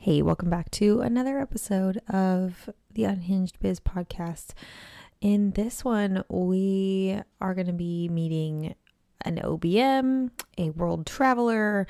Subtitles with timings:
[0.00, 4.50] Hey, welcome back to another episode of the Unhinged Biz podcast.
[5.20, 8.76] In this one, we are going to be meeting
[9.22, 11.84] an OBM, a world traveler,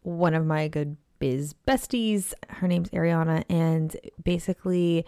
[0.00, 2.34] one of my good biz besties.
[2.48, 5.06] Her name's Ariana, and basically,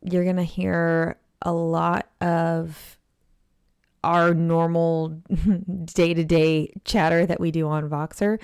[0.00, 2.98] you're going to hear a lot of
[4.04, 5.08] our normal
[5.86, 8.38] day to day chatter that we do on Voxer,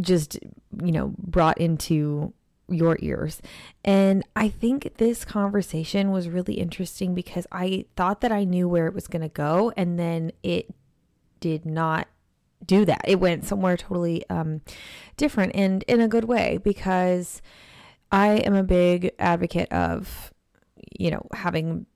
[0.00, 0.40] just,
[0.82, 2.34] you know, brought into
[2.68, 3.42] your ears.
[3.84, 8.86] And I think this conversation was really interesting because I thought that I knew where
[8.86, 10.74] it was going to go and then it
[11.40, 12.08] did not
[12.64, 13.02] do that.
[13.06, 14.62] It went somewhere totally um,
[15.16, 17.42] different and in a good way because
[18.10, 20.32] I am a big advocate of,
[20.98, 21.86] you know, having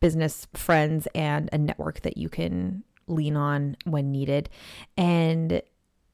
[0.00, 4.48] business friends and a network that you can lean on when needed.
[4.96, 5.62] And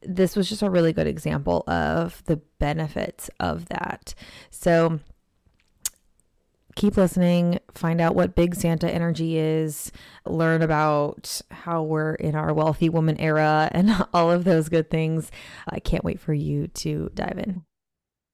[0.05, 4.15] this was just a really good example of the benefits of that.
[4.51, 5.01] So
[6.75, 9.93] keep listening, find out what big Santa energy is,
[10.27, 15.31] learn about how we're in our wealthy woman era and all of those good things.
[15.69, 17.65] I can't wait for you to dive in.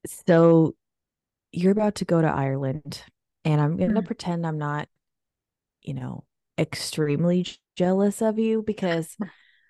[0.07, 0.77] So
[1.53, 3.03] you're about to go to Ireland
[3.45, 4.07] and I'm going to mm-hmm.
[4.07, 4.89] pretend I'm not,
[5.83, 6.25] you know,
[6.59, 9.17] extremely jealous of you because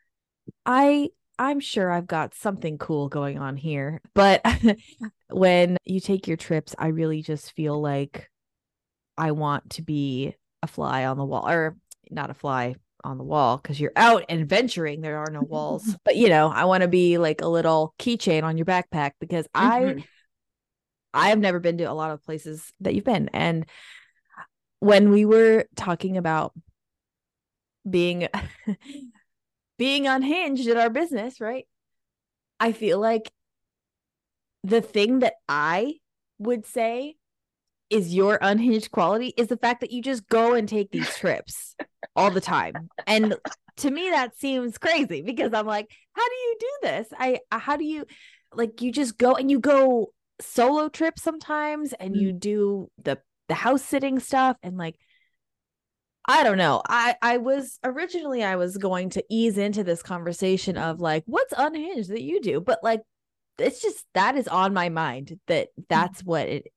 [0.66, 4.00] I I'm sure I've got something cool going on here.
[4.14, 4.44] But
[5.30, 8.28] when you take your trips, I really just feel like
[9.16, 11.76] I want to be a fly on the wall or
[12.10, 15.00] not a fly on the wall because you're out and venturing.
[15.00, 15.96] There are no walls.
[16.04, 19.46] but you know, I want to be like a little keychain on your backpack because
[19.54, 20.00] mm-hmm.
[20.00, 20.04] I
[21.14, 23.30] I have never been to a lot of places that you've been.
[23.32, 23.66] And
[24.80, 26.52] when we were talking about
[27.88, 28.28] being
[29.78, 31.66] being unhinged in our business, right?
[32.60, 33.30] I feel like
[34.64, 35.94] the thing that I
[36.38, 37.16] would say
[37.90, 41.74] is your unhinged quality is the fact that you just go and take these trips
[42.16, 42.74] all the time.
[43.06, 43.36] And
[43.78, 47.08] to me that seems crazy because I'm like, how do you do this?
[47.16, 48.04] I how do you
[48.52, 52.40] like you just go and you go solo trips sometimes and you mm.
[52.40, 53.18] do the
[53.48, 54.96] the house sitting stuff and like
[56.28, 56.82] I don't know.
[56.86, 61.54] I I was originally I was going to ease into this conversation of like what's
[61.56, 63.00] unhinged that you do, but like
[63.58, 66.70] it's just that is on my mind that that's what it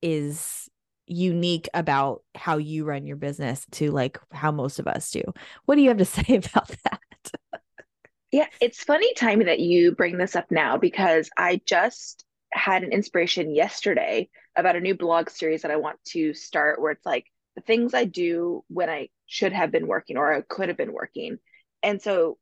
[0.00, 0.68] is
[1.06, 5.22] unique about how you run your business to like how most of us do.
[5.66, 7.60] What do you have to say about that?
[8.32, 12.92] yeah, it's funny timing that you bring this up now because I just had an
[12.92, 17.26] inspiration yesterday about a new blog series that I want to start where it's like
[17.54, 20.92] the things I do when I should have been working or I could have been
[20.92, 21.38] working.
[21.82, 22.38] And so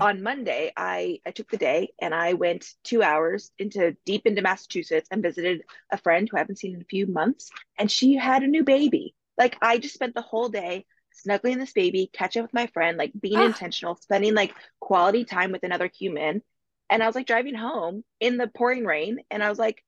[0.00, 4.42] on Monday, I I took the day and I went two hours into deep into
[4.42, 5.62] Massachusetts and visited
[5.92, 8.64] a friend who I haven't seen in a few months, and she had a new
[8.64, 9.14] baby.
[9.38, 12.98] Like I just spent the whole day snuggling this baby, catching up with my friend,
[12.98, 13.46] like being ah.
[13.46, 16.42] intentional, spending like quality time with another human.
[16.90, 19.84] And I was like driving home in the pouring rain, and I was like,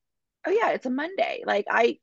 [0.46, 1.42] oh yeah, it's a Monday.
[1.44, 1.98] Like I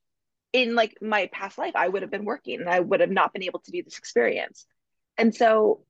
[0.56, 3.34] in like my past life i would have been working and i would have not
[3.34, 4.66] been able to do this experience.
[5.18, 5.82] And so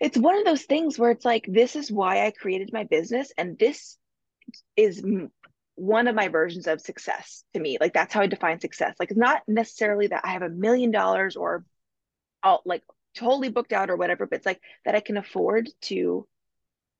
[0.00, 3.32] it's one of those things where it's like this is why i created my business
[3.38, 3.96] and this
[4.76, 5.04] is
[5.76, 7.78] one of my versions of success to me.
[7.80, 8.96] Like that's how i define success.
[8.98, 11.64] Like it's not necessarily that i have a million dollars or
[12.42, 12.82] all like
[13.14, 16.26] totally booked out or whatever but it's like that i can afford to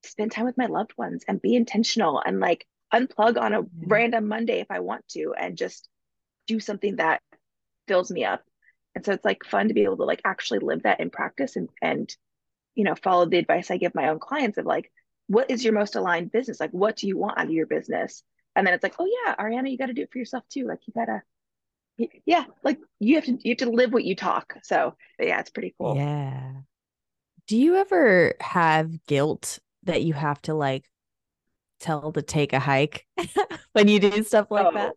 [0.03, 4.27] spend time with my loved ones and be intentional and like unplug on a random
[4.27, 5.87] monday if i want to and just
[6.51, 7.21] do something that
[7.87, 8.41] fills me up.
[8.95, 11.55] And so it's like fun to be able to like actually live that in practice
[11.55, 12.13] and and
[12.75, 14.91] you know follow the advice i give my own clients of like
[15.31, 16.59] what is your most aligned business?
[16.59, 18.21] Like what do you want out of your business?
[18.55, 20.67] And then it's like oh yeah ariana you got to do it for yourself too.
[20.67, 21.21] Like you gotta
[22.25, 24.57] yeah like you have to you have to live what you talk.
[24.63, 25.95] So yeah it's pretty cool.
[25.95, 26.51] Yeah.
[27.47, 30.83] Do you ever have guilt that you have to like
[31.79, 33.05] tell to take a hike
[33.71, 34.93] when you do stuff like oh, that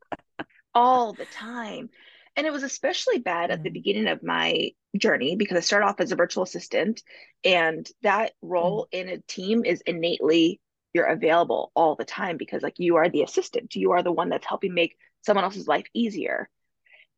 [0.75, 1.91] all the time.
[2.37, 3.75] And it was especially bad at the mm.
[3.75, 7.03] beginning of my journey because I started off as a virtual assistant,
[7.45, 9.01] and that role mm.
[9.01, 10.61] in a team is innately
[10.95, 14.29] you're available all the time because like you are the assistant, you are the one
[14.29, 16.49] that's helping make someone else's life easier.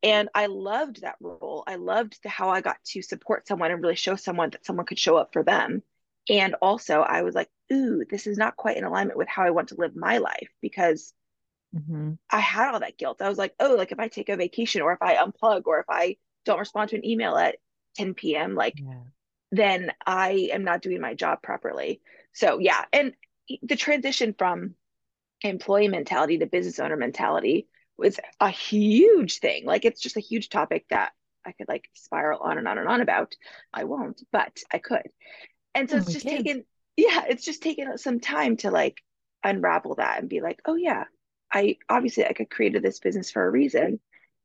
[0.03, 1.63] And I loved that role.
[1.67, 4.85] I loved the, how I got to support someone and really show someone that someone
[4.85, 5.83] could show up for them.
[6.29, 9.51] And also, I was like, ooh, this is not quite in alignment with how I
[9.51, 11.13] want to live my life because
[11.77, 12.11] mm-hmm.
[12.29, 13.21] I had all that guilt.
[13.21, 15.79] I was like, oh, like if I take a vacation or if I unplug or
[15.79, 17.57] if I don't respond to an email at
[17.97, 19.01] 10 p.m., like yeah.
[19.51, 22.01] then I am not doing my job properly.
[22.33, 23.13] So yeah, and
[23.63, 24.75] the transition from
[25.41, 29.65] employee mentality to business owner mentality was a huge thing.
[29.65, 31.11] Like it's just a huge topic that
[31.45, 33.35] I could like spiral on and on and on about.
[33.73, 35.09] I won't, but I could.
[35.73, 36.65] And so Oh, it's just taken,
[36.95, 39.01] yeah, it's just taken some time to like
[39.43, 41.05] unravel that and be like, oh yeah,
[41.57, 43.99] I obviously like I created this business for a reason.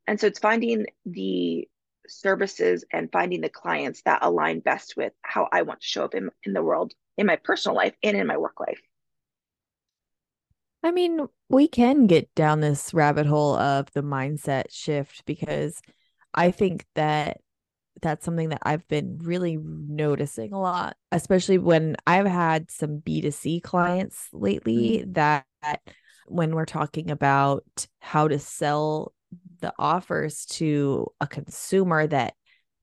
[0.07, 1.67] And so it's finding the
[2.07, 6.15] services and finding the clients that align best with how I want to show up
[6.15, 8.81] in, in the world, in my personal life and in my work life.
[10.81, 15.81] I mean, we can get down this rabbit hole of the mindset shift because
[16.33, 17.37] I think that
[18.01, 23.61] that's something that I've been really noticing a lot, especially when I've had some B2C
[23.61, 25.13] clients lately mm-hmm.
[25.13, 25.45] that
[26.27, 27.63] when we're talking about
[27.99, 29.13] how to sell
[29.61, 32.33] the offers to a consumer that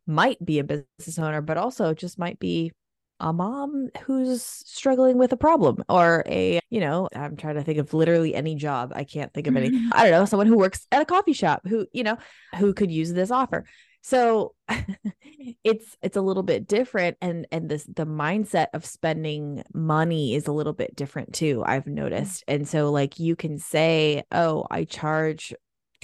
[0.07, 2.73] might be a business owner, but also just might be
[3.21, 7.79] a mom who's struggling with a problem or a, you know, I'm trying to think
[7.79, 8.93] of literally any job.
[8.95, 9.71] I can't think of any.
[9.71, 9.91] Mm-hmm.
[9.93, 12.17] I don't know, someone who works at a coffee shop who, you know,
[12.57, 13.67] who could use this offer.
[14.03, 14.55] So
[15.65, 20.47] it's it's a little bit different and and this the mindset of spending money is
[20.47, 21.63] a little bit different too.
[21.65, 21.93] I've mm.
[21.93, 22.45] noticed.
[22.49, 25.55] And so like you can say, "Oh, I charge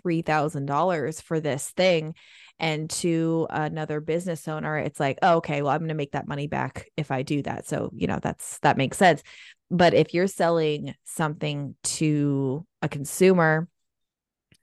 [0.05, 2.15] $3,000 for this thing."
[2.59, 6.27] And to another business owner, it's like, oh, okay, well, I'm going to make that
[6.27, 7.67] money back if I do that.
[7.67, 9.23] So, you know, that's that makes sense.
[9.71, 13.69] But if you're selling something to a consumer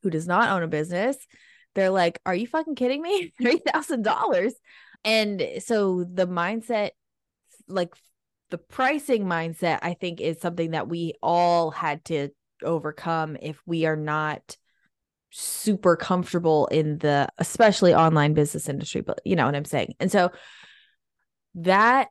[0.01, 1.17] who does not own a business,
[1.75, 3.33] they're like, are you fucking kidding me?
[3.41, 4.51] $3,000.
[5.05, 6.91] And so the mindset,
[7.67, 7.93] like
[8.49, 12.29] the pricing mindset, I think is something that we all had to
[12.63, 14.57] overcome if we are not
[15.35, 20.11] super comfortable in the especially online business industry but you know what i'm saying and
[20.11, 20.29] so
[21.55, 22.09] that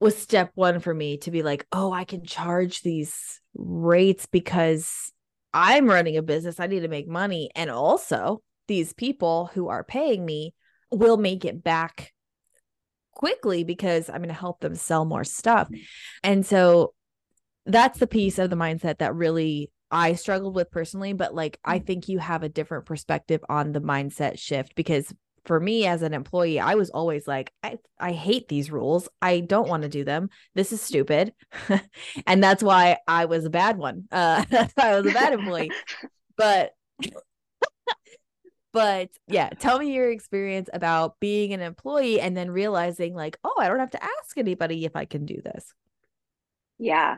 [0.00, 5.12] was step one for me to be like oh i can charge these rates because
[5.54, 9.84] i'm running a business i need to make money and also these people who are
[9.84, 10.54] paying me
[10.90, 12.12] will make it back
[13.12, 15.68] quickly because i'm going to help them sell more stuff
[16.22, 16.94] and so
[17.66, 21.78] that's the piece of the mindset that really I struggled with personally, but like I
[21.78, 25.12] think you have a different perspective on the mindset shift because
[25.44, 29.08] for me as an employee, I was always like, I, I hate these rules.
[29.22, 30.28] I don't want to do them.
[30.54, 31.32] This is stupid.
[32.26, 34.04] and that's why I was a bad one.
[34.12, 35.72] Uh, that's why I was a bad employee.
[36.36, 36.70] But
[38.72, 43.54] but yeah, tell me your experience about being an employee and then realizing like, oh,
[43.58, 45.72] I don't have to ask anybody if I can do this.
[46.78, 47.16] Yeah.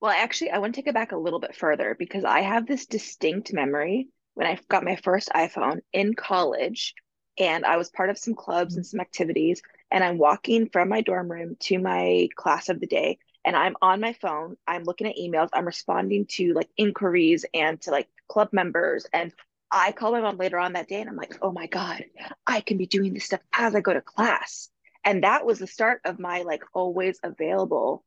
[0.00, 2.66] Well, actually, I want to take it back a little bit further because I have
[2.66, 6.94] this distinct memory when I got my first iPhone in college
[7.38, 8.88] and I was part of some clubs and mm.
[8.88, 9.62] some activities.
[9.90, 13.76] And I'm walking from my dorm room to my class of the day and I'm
[13.82, 14.56] on my phone.
[14.66, 15.48] I'm looking at emails.
[15.52, 19.06] I'm responding to like inquiries and to like club members.
[19.12, 19.32] And
[19.72, 22.04] I call my mom later on that day and I'm like, oh my God,
[22.46, 24.70] I can be doing this stuff as I go to class.
[25.04, 28.04] And that was the start of my like always available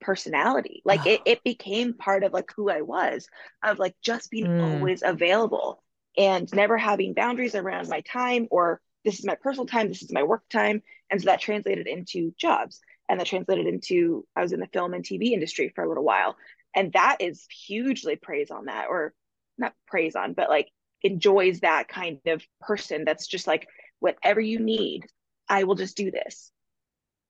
[0.00, 0.82] personality.
[0.84, 3.28] Like it, it became part of like who I was,
[3.64, 4.60] of like just being Mm.
[4.60, 5.82] always available
[6.18, 10.12] and never having boundaries around my time or this is my personal time, this is
[10.12, 10.82] my work time.
[11.10, 14.94] And so that translated into jobs and that translated into I was in the film
[14.94, 16.36] and TV industry for a little while.
[16.74, 19.14] And that is hugely praise on that, or
[19.58, 20.68] not praise on, but like
[21.06, 23.66] enjoys that kind of person that's just like,
[24.00, 25.06] whatever you need,
[25.48, 26.50] I will just do this.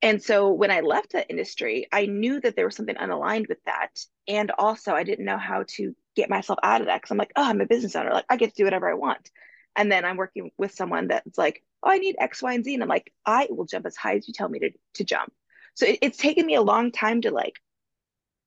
[0.02, 3.62] And so when I left the industry, I knew that there was something unaligned with
[3.64, 3.98] that.
[4.28, 7.32] And also, I didn't know how to get myself out of that because I'm like,
[7.34, 8.12] oh, I'm a business owner.
[8.12, 9.30] Like, I get to do whatever I want.
[9.74, 12.74] And then I'm working with someone that's like, oh, I need X, Y, and Z.
[12.74, 15.32] And I'm like, I will jump as high as you tell me to, to jump.
[15.74, 17.56] So it, it's taken me a long time to like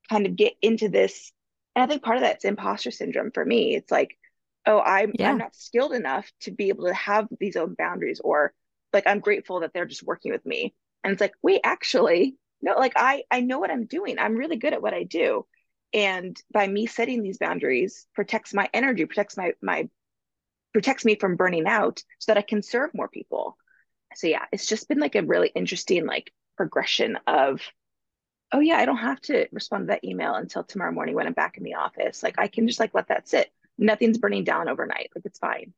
[0.10, 1.32] kind of get into this.
[1.76, 3.76] And I think part of that's imposter syndrome for me.
[3.76, 4.18] It's like,
[4.66, 5.32] oh, I'm Yeah.
[5.32, 8.54] I'm not skilled enough to be able to have these own boundaries, or
[8.94, 10.74] like I'm grateful that they're just working with me.
[11.04, 14.20] And it's like, wait, actually, no, like I I know what I'm doing.
[14.20, 15.46] I'm really good at what I do.
[15.94, 19.90] And by me setting these boundaries protects my energy, protects my my
[20.74, 23.58] protects me from burning out so that I can serve more people.
[24.16, 27.62] So yeah, it's just been like a really interesting like progression of
[28.52, 31.34] oh yeah, I don't have to respond to that email until tomorrow morning when I'm
[31.34, 32.24] back in the office.
[32.24, 33.52] Like I can just like let that sit.
[33.80, 35.10] Nothing's burning down overnight.
[35.16, 35.74] Like it's fine.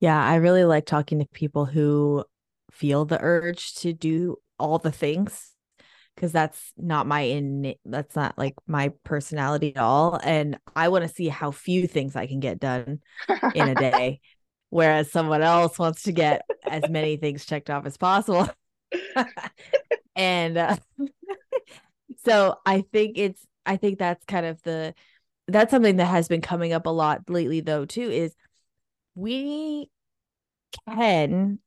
[0.00, 2.24] Yeah, I really like talking to people who
[2.70, 5.52] feel the urge to do all the things
[6.14, 11.04] because that's not my in that's not like my personality at all and I want
[11.04, 13.00] to see how few things I can get done
[13.54, 14.20] in a day
[14.72, 18.48] whereas someone else wants to get as many things checked off as possible.
[20.16, 20.76] and uh,
[22.24, 24.94] so I think it's I think that's kind of the
[25.48, 28.34] that's something that has been coming up a lot lately though too is
[29.14, 29.90] we
[30.88, 31.58] can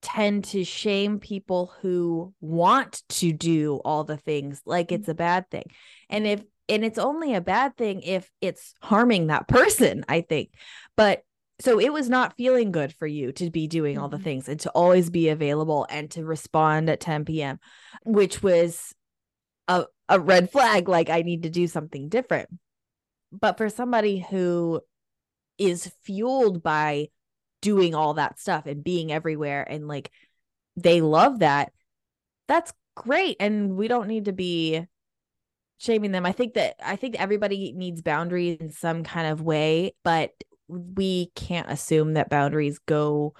[0.00, 5.48] tend to shame people who want to do all the things like it's a bad
[5.50, 5.64] thing.
[6.10, 10.54] And if and it's only a bad thing if it's harming that person, I think.
[10.96, 11.22] But
[11.60, 14.24] so it was not feeling good for you to be doing all the Mhm.
[14.24, 17.60] things and to always be available and to respond at 10 p.m.,
[18.04, 18.92] which was
[19.68, 20.88] a, a red flag.
[20.88, 22.48] Like I need to do something different.
[23.32, 24.80] But for somebody who
[25.58, 27.08] is fueled by
[27.60, 30.10] doing all that stuff and being everywhere and like
[30.76, 31.72] they love that,
[32.48, 33.36] that's great.
[33.40, 34.86] And we don't need to be
[35.78, 36.26] shaming them.
[36.26, 40.32] I think that I think everybody needs boundaries in some kind of way, but
[40.68, 43.34] we can't assume that boundaries go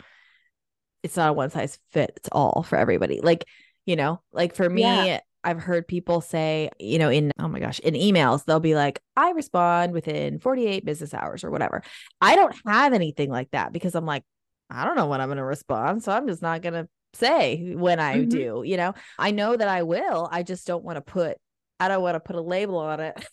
[1.03, 3.21] it's not a one size fits all for everybody.
[3.21, 3.45] Like,
[3.87, 5.21] you know, like for me, Yeah.
[5.45, 9.01] I've heard people say, you know, in oh my gosh, in emails, they'll be like,
[9.17, 11.83] I respond within 48 business hours or whatever.
[12.21, 14.25] I don't have anything like that because I'm like,
[14.71, 16.03] I don't know when I'm going to respond.
[16.03, 18.31] So I'm just not going to say when I Mhm.
[18.31, 18.95] do, you know.
[19.19, 20.29] I know that I will.
[20.31, 21.39] I just don't want to put
[21.81, 23.27] I don't want to put a label on it.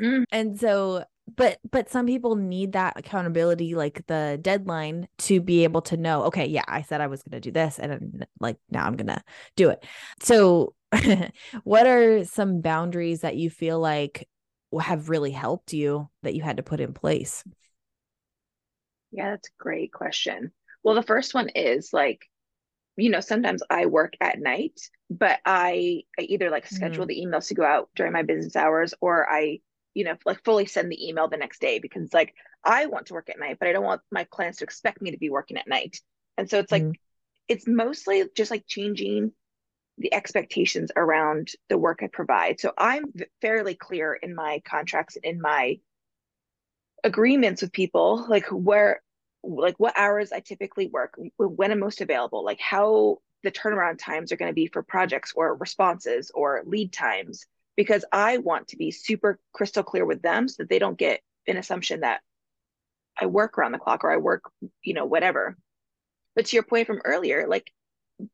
[0.00, 0.24] Mm.
[0.32, 1.04] And so
[1.36, 6.22] but but some people need that accountability like the deadline to be able to know
[6.24, 8.94] okay yeah i said i was going to do this and then, like now i'm
[8.94, 9.20] going to
[9.56, 9.84] do it
[10.22, 10.72] so
[11.64, 14.28] what are some boundaries that you feel like
[14.80, 17.44] have really helped you that you had to put in place
[19.10, 20.52] Yeah, that's a great question.
[20.82, 22.22] Well, the first one is like,
[22.96, 27.08] you know, sometimes I work at night, but I, I either like schedule Mhm.
[27.08, 29.60] the emails to go out during my business hours or I,
[29.94, 33.14] you know, like fully send the email the next day because like I want to
[33.14, 35.56] work at night, but I don't want my clients to expect me to be working
[35.58, 35.98] at night.
[36.38, 36.96] And so it's like, Mhm.
[37.48, 39.32] it's mostly just like changing
[39.98, 42.60] the expectations around the work I provide.
[42.60, 45.78] So I'm fairly clear in my contracts and in my
[47.02, 49.02] agreements with people, like where,
[49.42, 54.32] like what hours I typically work, when I'm most available, like how the turnaround times
[54.32, 58.76] are going to be for projects or responses or lead times, because I want to
[58.76, 62.20] be super crystal clear with them so that they don't get an assumption that
[63.18, 64.42] I work around the clock or I work,
[64.82, 65.56] you know, whatever.
[66.34, 67.70] But to your point from earlier, like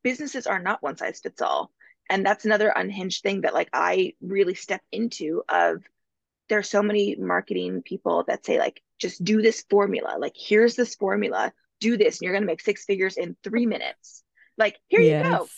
[0.02, 1.70] businesses are not one size fits all.
[2.10, 5.82] And that's another unhinged thing that like I really step into of
[6.48, 10.16] there's so many marketing people that say like just do this formula.
[10.18, 11.52] Like here's this formula.
[11.80, 14.22] Do this and you're going to make six figures in three minutes.
[14.58, 15.48] Like here you go.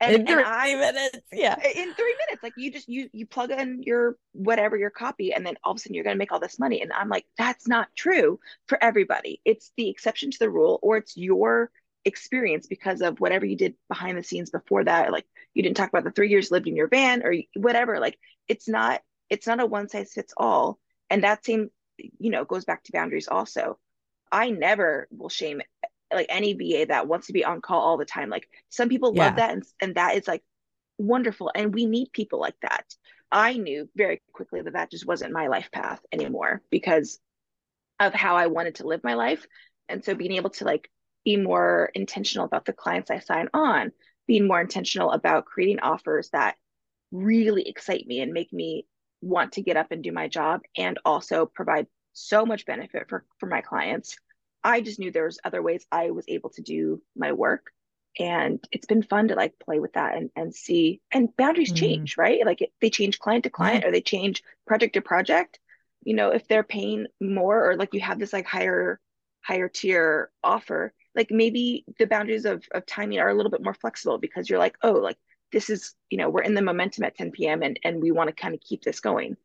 [0.00, 1.18] And, in and three i minutes.
[1.32, 1.54] Yeah.
[1.54, 5.46] In three minutes like you just you you plug in your whatever your copy and
[5.46, 6.80] then all of a sudden you're going to make all this money.
[6.82, 9.40] And i'm like that's not true for everybody.
[9.44, 11.70] It's the exception to the rule or it's your
[12.04, 15.88] experience because of whatever you did behind the scenes before that like you didn't talk
[15.88, 18.18] about the three years lived in your van or whatever like
[18.48, 20.78] it's not it's not a one size fits all.
[21.10, 21.70] And that same
[22.18, 23.78] you know goes back to boundaries also.
[24.32, 25.60] I never will shame
[26.12, 28.30] like any va that wants to be on call all the time.
[28.30, 29.16] Like some people Yeah.
[29.16, 30.42] love that and, and that is like
[30.98, 31.50] wonderful.
[31.54, 32.84] And we need people like that.
[33.30, 37.18] I knew very quickly that that just wasn't my life path anymore because
[38.00, 39.46] of how i wanted to live my life.
[39.88, 40.90] And so being able to like
[41.24, 43.92] be more intentional about the clients i sign on
[44.26, 46.56] being more intentional about creating offers that
[47.10, 48.86] really excite me and make me
[49.20, 53.24] want to get up and do my job and also provide so much benefit for
[53.38, 54.16] for my clients.
[54.64, 57.72] I just knew there was other ways i was able to do my work
[58.18, 61.72] and it's been fun to like play with that and, and see and boundaries Mhm.
[61.72, 62.44] change right?
[62.44, 65.58] Like it, they change client to client or they change project to project.
[66.04, 69.00] You know if they're paying more or like you have this like higher
[69.42, 73.74] higher tier offer like maybe the boundaries of, of timing are a little bit more
[73.74, 75.18] flexible because you're like oh like
[75.52, 78.28] this is you know we're in the momentum at 10 p.m and and we want
[78.28, 79.36] to kind of keep this going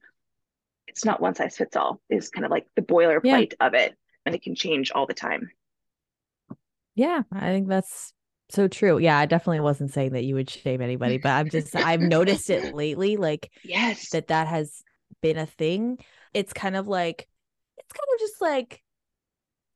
[0.87, 3.95] it's not one size fits all is kind of like the boilerplate of it
[4.25, 5.49] and it can change all the time
[6.95, 8.13] Yeah, I think that's
[8.49, 8.97] so true.
[8.97, 12.49] Yeah, I definitely wasn't saying that you would shame anybody, but I'm just I've noticed
[12.49, 14.83] it lately like yes that that has
[15.21, 15.99] been a thing.
[16.33, 17.27] It's kind of like
[17.77, 18.81] it's kind of just like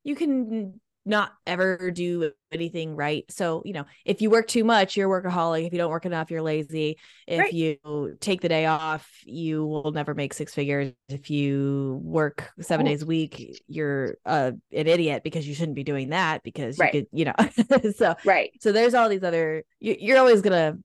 [0.04, 3.26] you can not ever do anything right.
[3.30, 5.66] So, you know, if you work too much, you're workaholic.
[5.66, 6.98] If you don't work enough, you're lazy.
[7.28, 7.54] If Right.
[7.54, 10.94] you take the day off, you will never make six figures.
[11.10, 15.84] If you work seven days a week, you're uh, an idiot because you shouldn't be
[15.84, 17.36] doing that because you could, you know.
[17.96, 19.64] so, right so there's all these other.
[19.80, 20.78] You, you're always gonna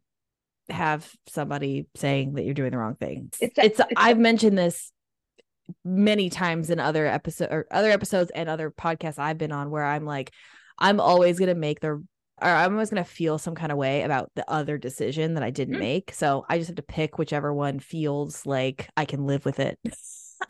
[0.68, 3.28] have somebody saying that you're doing the wrong thing.
[3.40, 4.92] It's It's, it's I've mentioned this
[5.84, 9.84] many times in other episode or other episodes and other podcasts I've been on where
[9.84, 10.32] I'm like,
[10.78, 12.04] I'm always gonna make the
[12.42, 15.50] or I'm always gonna feel some kind of way about the other decision that I
[15.50, 15.80] didn't Mm.
[15.80, 16.12] make.
[16.12, 19.78] So I just have to pick whichever one feels like I can live with it.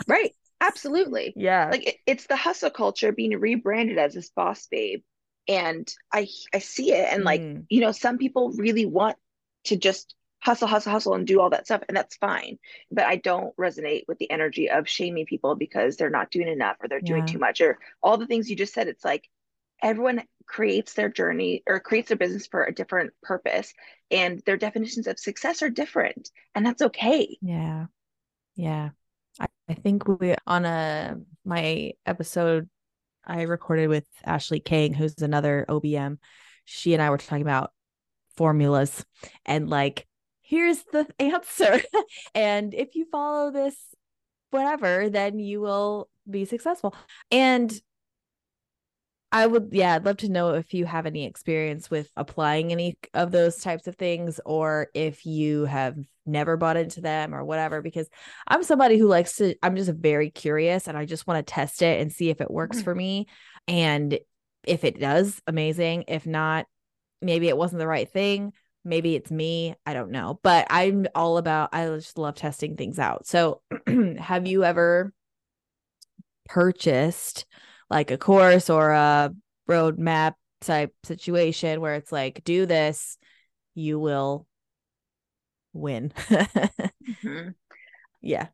[0.08, 0.32] right.
[0.60, 1.32] Absolutely.
[1.36, 1.68] Yeah.
[1.70, 5.02] Like it, it's the hustle culture being rebranded as this boss babe.
[5.48, 7.12] And I I see it.
[7.12, 7.66] And like, Mm.
[7.68, 9.16] you know, some people really want
[9.64, 10.14] to just
[10.46, 11.82] hustle, hustle, hustle and do all that stuff.
[11.88, 12.58] And that's fine.
[12.92, 16.76] But I don't resonate with the energy of shaming people because they're not doing enough
[16.80, 17.32] or they're doing Yeah.
[17.32, 18.86] too much or all the things you just said.
[18.86, 19.28] It's like
[19.82, 23.74] everyone creates their journey or creates their business for a different purpose.
[24.12, 26.30] And their definitions of success are different.
[26.54, 27.36] And that's okay.
[27.42, 27.86] Yeah.
[28.54, 28.90] Yeah.
[29.40, 32.70] I, I think we on a my episode
[33.26, 36.18] I recorded with Ashley King, who's another OBM.
[36.64, 37.72] She and I were talking about
[38.36, 39.04] formulas
[39.44, 40.06] and like,
[40.46, 41.82] here's the answer.
[42.34, 43.76] and if you follow this,
[44.50, 46.94] whatever, then you will be successful.
[47.30, 47.72] And
[49.32, 52.96] I would, yeah, I'd love to know if you have any experience with applying any
[53.12, 57.82] of those types of things or if you have never bought into them or whatever,
[57.82, 58.08] because
[58.46, 61.82] I'm somebody who likes to, I'm just very curious and I just want to test
[61.82, 62.98] it and see if it works for mm.
[62.98, 63.26] me.
[63.66, 64.18] And
[64.62, 66.04] if it does, amazing.
[66.06, 66.66] If not,
[67.20, 68.52] maybe it wasn't the right thing.
[68.86, 69.74] Maybe it's me.
[69.84, 70.40] I don't know.
[70.42, 73.26] But I'm all about, I just love testing things out.
[73.26, 73.62] So
[74.18, 75.12] have you ever
[76.46, 77.46] purchased
[77.90, 79.32] like a course or a
[79.68, 83.18] roadmap type situation where it's like, do this,
[83.74, 84.46] you will
[85.72, 86.12] win.
[87.00, 87.54] Mhm.
[88.20, 88.48] yeah.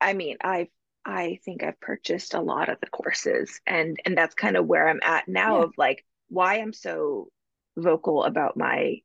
[0.00, 0.68] I mean, I
[1.04, 4.88] I think I've purchased a lot of the courses and and that's kind of where
[4.88, 5.62] I'm at now Yeah.
[5.62, 7.28] of like why I'm so
[7.76, 9.00] vocal about my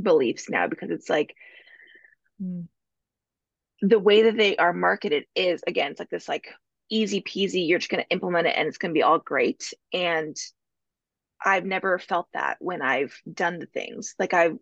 [0.00, 1.34] beliefs now because it's like
[2.40, 2.68] Mm.
[3.80, 6.48] the way that they are marketed is again it's like this like
[6.90, 9.72] easy peasy you're just going to implement it and it's going to be all great
[9.92, 10.36] and
[11.44, 14.56] I've never felt that when I've done the things like I've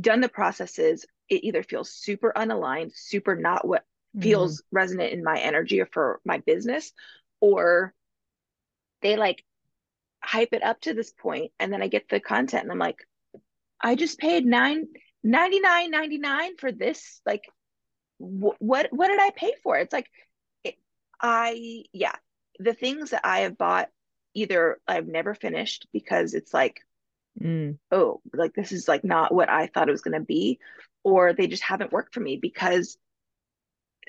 [0.00, 3.84] done the processes it either feels super unaligned super not what
[4.16, 4.22] Mm.
[4.22, 6.92] feels resonant in my energy or for my business
[7.40, 7.94] or
[9.02, 9.44] they like
[10.22, 12.98] hype it up to this point and then I get the content and I'm like
[13.82, 14.86] I just paid nine
[15.22, 17.44] ninety nine ninety nine for this like
[18.18, 20.10] wh- what what did I pay for it's like
[20.64, 20.76] it,
[21.20, 22.14] I yeah
[22.58, 23.90] the things that I have bought
[24.34, 26.80] either I've never finished because it's like
[27.40, 27.78] Mm.
[27.90, 30.58] oh like this is like not what I thought it was going to be
[31.04, 32.98] or they just haven't worked for me because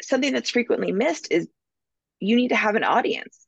[0.02, 1.48] something that's frequently missed is
[2.20, 3.46] you need to have an audience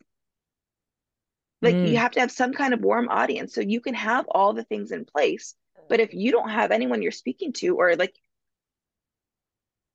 [1.62, 1.98] like you Mm.
[1.98, 4.92] have to have some kind of warm audience so you can have all the things
[4.92, 5.56] in place
[5.90, 8.16] but if you don't have anyone you're speaking to or like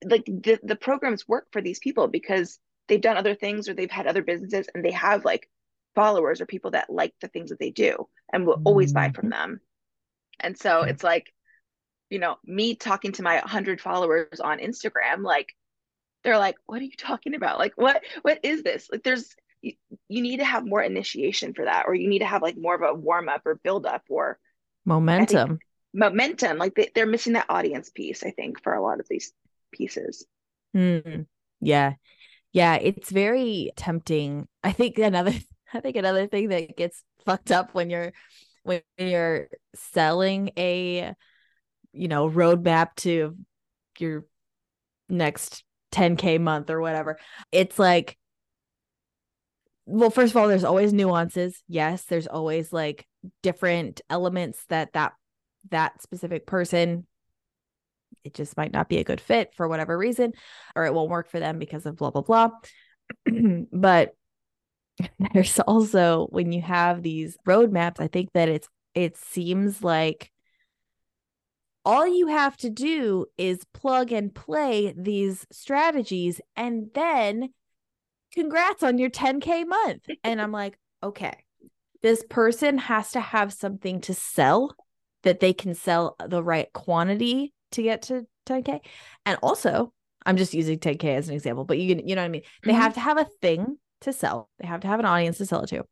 [0.04, 3.90] like the, the programs work for these people because they've done other things or they've
[3.90, 5.48] had other businesses and they have like
[5.94, 9.26] followers or people that like the things that they do and will always buy from
[9.26, 9.30] Mhm.
[9.30, 9.60] them
[10.40, 11.32] and so it's like
[12.10, 15.54] you know me talking to my 100 followers on instagram like
[16.24, 19.74] they're like what are you talking about like what what is this like there's you,
[20.08, 22.74] you need to have more initiation for that or you need to have like more
[22.76, 24.38] of a warm up or build up or
[24.84, 25.58] Momentum.
[25.98, 29.32] Momentum like they, they're missing that audience piece i think for a lot of these
[29.72, 30.26] pieces
[30.74, 31.26] Mm.
[31.60, 31.94] Yeah.
[32.52, 32.74] Yeah.
[32.76, 34.48] It's very tempting.
[34.62, 35.32] I think another
[35.72, 38.12] I think another thing that gets fucked up when you're
[38.62, 41.14] when you're selling a
[41.92, 43.36] you know roadmap to
[43.98, 44.24] your
[45.08, 47.18] next 10k month or whatever.
[47.52, 48.16] It's like
[49.84, 51.62] well first of all there's always nuances.
[51.68, 53.06] Yes, there's always like
[53.42, 55.12] different elements that that
[55.70, 57.06] that specific person
[58.24, 60.32] it just might not be a good fit for whatever reason
[60.74, 62.50] or it won't work for them because of blah blah blah.
[63.72, 64.14] But
[65.32, 70.32] there's also when you have these roadmaps i think that it's it seems like
[71.84, 77.50] all you have to do is plug and play these strategies and then
[78.34, 80.04] congrats on your 10k month.
[80.24, 81.44] And i'm like okay
[82.02, 84.74] this person has to have something to sell
[85.28, 88.80] that they can sell the right quantity to get to 10k
[89.26, 89.92] and also
[90.24, 92.42] i'm just using 10k as an example but you you know what i mean?
[92.64, 92.76] They Mhm.
[92.76, 94.48] have to have a thing to sell.
[94.58, 95.84] They have to have an audience to sell it to.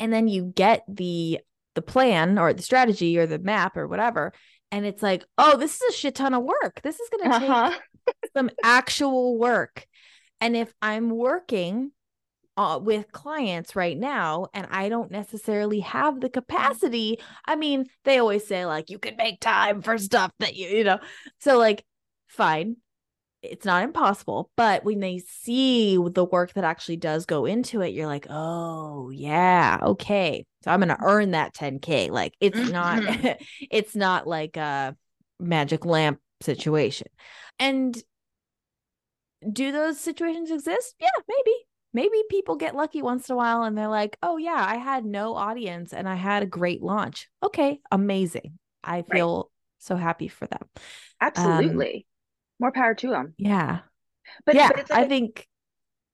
[0.00, 1.38] And then you get the
[1.74, 4.32] the plan or the strategy or the map or whatever
[4.72, 6.80] and it's like oh this is a shit ton of work.
[6.82, 7.78] This is going to take uh-huh.
[8.36, 9.86] some actual work.
[10.40, 11.92] And if I'm working
[12.56, 18.18] uh, with clients right now and I don't necessarily have the capacity, I mean, they
[18.18, 20.98] always say, like, you can make time for stuff that you, you know,
[21.40, 21.84] so like,
[22.28, 22.76] fine.
[23.42, 27.92] It's not impossible, but when they see the work that actually does go into it,
[27.92, 30.46] you're like, oh, yeah, okay.
[30.62, 32.10] So I'm going to earn that 10K.
[32.10, 33.36] Like, it's not, Mhm.
[33.70, 34.96] it's not like a
[35.38, 37.08] magic lamp situation.
[37.58, 38.02] And
[39.52, 40.94] do those situations exist?
[40.98, 41.66] Yeah, maybe.
[41.94, 45.04] Maybe people get lucky once in a while and they're like, oh, yeah, I had
[45.04, 47.28] no audience and I had a great launch.
[47.42, 48.58] Okay, amazing.
[48.82, 49.44] I feel right.
[49.78, 50.68] so happy for them.
[51.20, 51.94] Absolutely.
[51.94, 52.02] Um,
[52.60, 53.34] More power to them.
[53.38, 53.80] Yeah.
[54.44, 55.46] But yeah, but like I a, think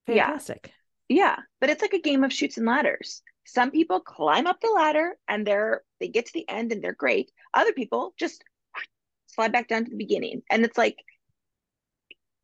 [0.06, 0.72] fantastic.
[1.08, 1.16] Yeah.
[1.16, 1.36] yeah.
[1.60, 3.22] But it's like a game of Chutes and Ladders.
[3.46, 6.92] Some people climb up the ladder and they're they get to the end and they're
[6.92, 7.32] great.
[7.54, 8.44] Other people just
[9.26, 10.42] slide back down to the beginning.
[10.50, 10.96] And it's like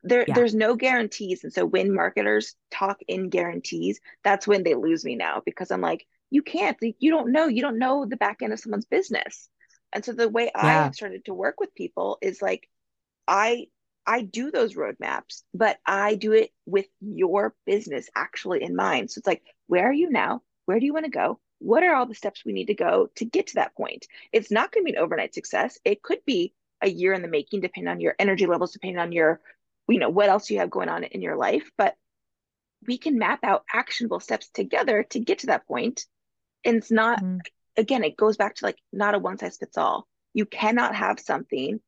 [0.07, 0.35] there yeah.
[0.35, 1.45] there's no guarantees.
[1.45, 5.81] And so when marketers talk in guarantees that's when they lose me now because i'm
[5.81, 9.49] like you can't you don't know you don't know the back end of someone's business.
[9.93, 10.87] And so the way yeah.
[10.87, 12.69] i started to work with people is like
[13.27, 13.67] i
[14.07, 19.11] i do those roadmaps but i do it with your business actually in mind.
[19.11, 20.43] So it's like where are you now?
[20.67, 21.41] Where do you want to go?
[21.59, 24.07] What are all the steps we need to go to get to that point?
[24.33, 25.79] It's not going to be an overnight success.
[25.85, 29.13] It could be a year in the making depending on your energy levels depending on
[29.13, 29.41] your
[29.89, 31.95] you know what else you have going on in your life but
[32.87, 36.07] we can map out actionable steps together to get to that point.
[36.65, 37.41] And it's not mm.
[37.77, 41.21] again it goes back to like not a one size fits all you cannot have
[41.21, 41.81] something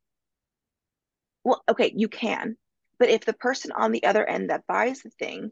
[1.44, 2.56] well okay you can
[2.98, 5.50] but if the person on the other end that buys the thing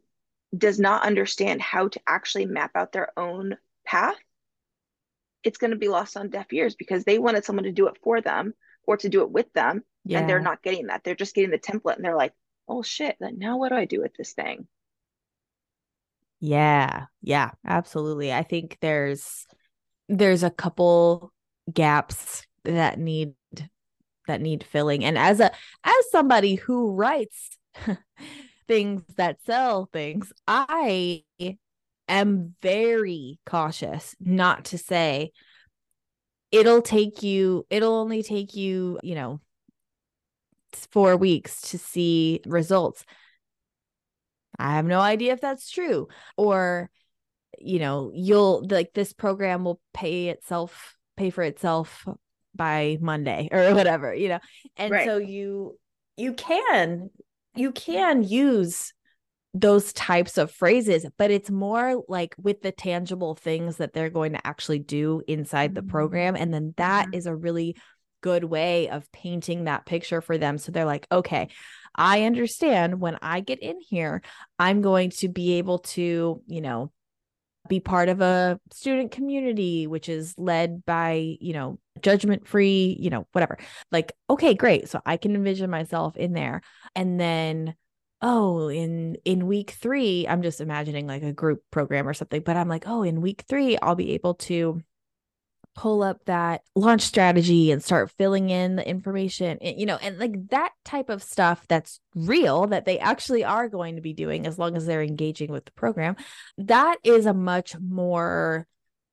[0.56, 4.16] does not understand how to actually map out their own path
[5.42, 7.98] it's going to be lost on deaf ears because they wanted someone to do it
[8.02, 8.54] for them
[8.84, 10.20] or to do it with them yeah.
[10.20, 11.02] and they're not getting that.
[11.04, 12.32] They're just getting the template and they're like
[12.68, 14.66] oh shit now what do i do with this thing?
[16.40, 17.06] Yeah.
[17.22, 18.32] Yeah absolutely.
[18.32, 19.46] I think there's
[20.08, 21.32] there's a couple
[21.72, 23.34] gaps that need
[24.26, 25.04] that need filling.
[25.04, 25.50] And as a
[25.84, 27.56] as somebody who writes
[28.68, 31.22] things that sell things i
[32.08, 35.30] am very cautious not to say
[36.50, 39.40] it'll take you it'll only take you you know
[40.86, 43.04] four weeks to see results
[44.58, 46.90] i have no idea if that's true or
[47.58, 52.06] you know you'll like this program will pay itself pay for itself
[52.54, 54.40] by monday or whatever you know
[54.76, 55.06] and right.
[55.06, 55.78] so you
[56.16, 57.10] you can
[57.54, 58.92] you can use
[59.60, 64.32] those types of phrases, but it's more like with the tangible things that they're going
[64.32, 66.34] to actually do inside the program.
[66.34, 66.42] Mm-hmm.
[66.42, 67.16] And then that mm-hmm.
[67.26, 67.76] a really
[68.26, 70.58] good way of painting that picture for them.
[70.58, 71.46] So they're like, okay,
[71.94, 74.20] I understand when I get in here,
[74.58, 76.90] I'm going to be able to, you know,
[77.68, 83.10] be part of a student community, which is led by, you know, judgment free, you
[83.10, 83.58] know, whatever.
[83.92, 84.88] Like, okay, great.
[84.88, 86.62] So I can envision myself in there.
[86.96, 87.76] And then
[88.22, 92.56] oh in in week 3 i'm just imagining like a group program or something but
[92.56, 94.80] i'm like oh in week 3 i'll be able to
[95.76, 100.48] pull up that launch strategy and start filling in the information you know and like
[100.48, 104.58] that type of stuff that's real that they actually are going to be doing as
[104.58, 106.16] long as they're engaging with the program
[106.58, 108.66] that is a much more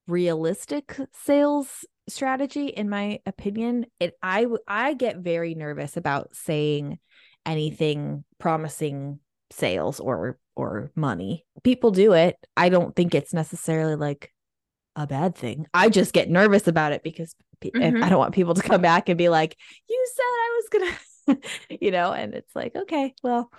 [0.08, 6.98] realistic sales strategy in my opinion it i i get very nervous about saying
[7.46, 9.20] anything promising
[9.52, 11.46] sales or or money.
[11.64, 12.38] People do it.
[12.56, 14.32] I don't think it's necessarily like
[14.96, 15.68] a bad thing.
[15.74, 18.04] I just get nervous about it because mm-hmm.
[18.04, 19.56] I don't want people to come back and be like,
[19.90, 23.52] "You said I was going to," you know, and it's like, "Okay, well,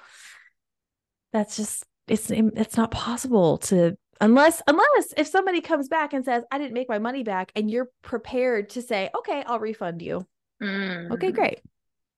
[1.33, 6.44] that's just it's it's not possible to unless unless if somebody comes back and says,
[6.51, 10.27] "I didn't make my money back," and you're prepared to say, "Okay, I'll refund you."
[10.62, 11.12] Mm.
[11.12, 11.61] Okay, great.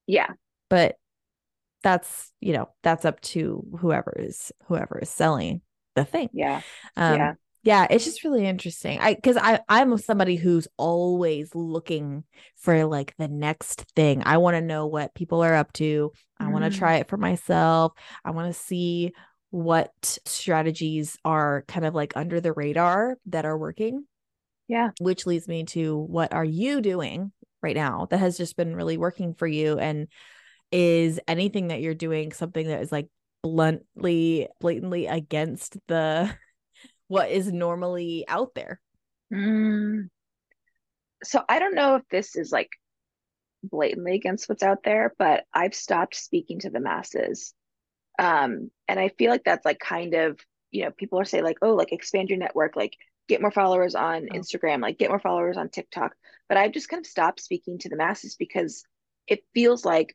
[0.06, 0.28] Yeah.
[0.68, 0.96] But
[1.86, 5.60] that's you know that's up to whoever is whoever is selling
[5.94, 6.60] the thing yeah
[6.96, 7.32] um, yeah
[7.66, 8.98] yeah it's just really interesting.
[8.98, 12.24] I because i i'm somebody who's always looking
[12.56, 14.22] for like the next thing.
[14.24, 16.12] I want to know what people are up to.
[16.38, 16.78] I want to mm.
[16.78, 17.92] try it for myself.
[18.24, 19.12] I want to see
[19.50, 24.04] what strategies are kind of like under the radar that are working.
[24.68, 24.90] Yeah.
[25.00, 28.96] Which leads me to what are you doing right now that has just been really
[28.96, 29.78] working for you?
[29.78, 30.08] And
[30.72, 33.08] is anything that you're doing something that is like
[33.42, 36.34] bluntly blatantly against the
[37.08, 38.80] what is normally out there
[39.32, 40.08] mm.
[41.22, 42.70] so i don't know if this is like
[43.62, 47.52] blatantly against what's out there but i've stopped speaking to the masses
[48.18, 50.38] um and i feel like that's like kind of
[50.70, 52.96] you know people are saying like oh like expand your network like
[53.28, 54.34] get more followers on oh.
[54.34, 56.14] instagram like get more followers on tiktok
[56.48, 58.84] but i've just kind of stopped speaking to the masses because
[59.26, 60.14] it feels like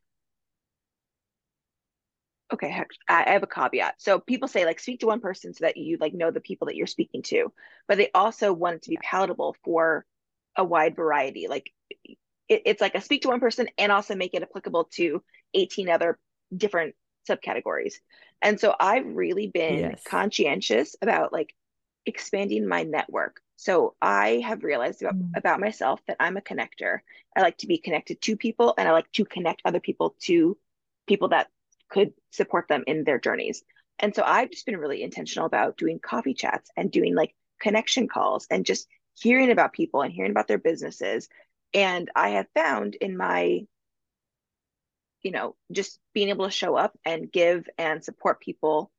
[2.54, 5.78] okay i have a caveat so people say like speak to one person so that
[5.78, 7.52] you like know the people that you're speaking to
[7.88, 10.06] but they also want it to be palatable for
[10.58, 11.72] a wide variety like
[12.50, 15.90] it, it's like a speak to one person and also make it applicable to 18
[15.90, 16.20] other
[16.56, 16.96] different
[17.30, 17.96] subcategories
[18.42, 20.04] And so I've really been Yes.
[20.06, 21.54] conscientious about like
[22.06, 23.42] expanding my network.
[23.58, 25.34] So I have realized about, Mm.
[25.36, 27.00] about myself that I'm a connector.
[27.36, 30.58] I like to be connected to people and I like to connect other people to
[31.08, 31.50] people that
[31.92, 33.64] could support them in their journeys.
[34.00, 38.08] And so I've just been really intentional about doing coffee chats and doing like connection
[38.10, 38.88] calls and just
[39.22, 41.30] hearing about people and hearing about their businesses.
[41.74, 43.68] And I have found in my,
[45.22, 48.92] you know, just being able to show up and give and support people,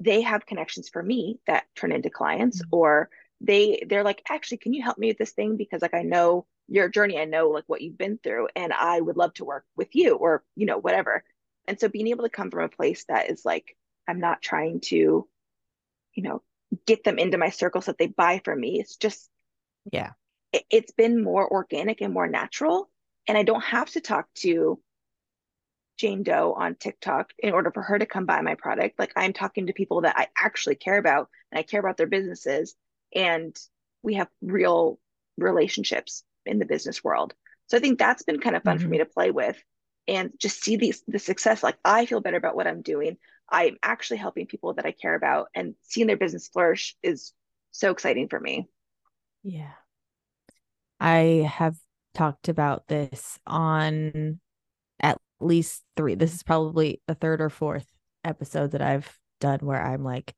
[0.00, 2.68] they have connections for me that turn into clients Mhm.
[2.70, 5.56] or they they're like, actually, can you help me with this thing?
[5.56, 9.00] Because like I know your journey, I know like what you've been through, and I
[9.00, 11.24] would love to work with you or you know, whatever.
[11.68, 13.76] And so being able to come from a place that is like,
[14.08, 15.28] I'm not trying to,
[16.14, 16.42] you know,
[16.86, 18.80] get them into my circle so that they buy from me.
[18.80, 19.30] It's just
[19.92, 20.12] Yeah.
[20.52, 22.90] it, it's been more organic and more natural.
[23.28, 24.80] And I don't have to talk to
[25.96, 28.98] Jane Doe on TikTok in order for her to come buy my product.
[28.98, 32.06] Like I'm talking to people that I actually care about and I care about their
[32.06, 32.74] businesses.
[33.14, 33.56] And
[34.02, 34.98] we have real
[35.38, 37.34] relationships in the business world.
[37.68, 38.98] So I think that's been kind of fun for me Mhm.
[38.98, 39.56] to play with
[40.08, 41.62] and just see these the success.
[41.62, 43.16] Like I feel better about what I'm doing.
[43.48, 47.32] I'm actually helping people that I care about and seeing their business flourish is
[47.70, 48.68] so exciting for me.
[49.42, 49.72] Yeah.
[50.98, 51.76] I have
[52.14, 54.40] talked about this on
[55.00, 56.14] at least three.
[56.14, 57.86] This is probably the third or fourth
[58.24, 60.34] episode that I've done where I'm like,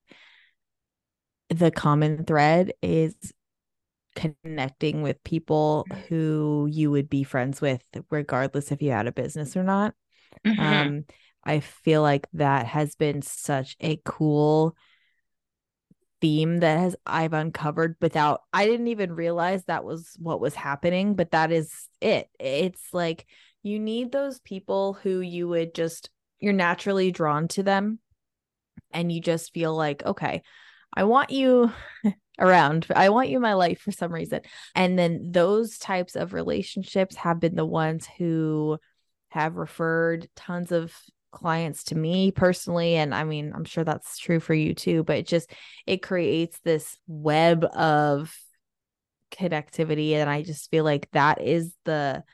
[1.49, 3.15] the common thread is
[4.19, 9.57] connecting with people who you would be friends with, regardless if you had a business
[9.57, 9.95] or not.
[10.59, 11.05] Um,
[11.45, 14.77] I feel like that has been such a cool
[16.21, 21.15] theme that has I've uncovered without I didn't even realize that was what was happening,
[21.15, 22.29] but that is it.
[22.41, 23.27] It's like
[23.63, 28.01] you need those people who you would just you're naturally drawn to them
[28.91, 30.43] and you just feel like, okay,
[30.95, 31.73] I want you
[32.39, 32.87] around.
[32.95, 34.41] I want you in my life for some reason.
[34.75, 38.79] And then those types of relationships have been the ones who
[39.31, 40.95] have referred tons of
[41.31, 45.19] clients to me personally and I mean I'm sure that's true for you too but
[45.19, 45.53] it just
[45.87, 48.35] it creates this web of
[49.31, 52.25] connectivity and I just feel like that is the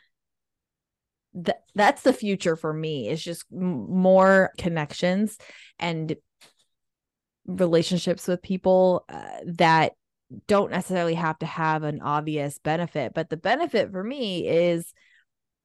[1.34, 5.36] that that's the future for me is just more connections
[5.80, 6.14] and
[7.46, 9.92] relationships with people uh, that
[10.46, 14.92] don't necessarily have to have an obvious benefit but the benefit for me is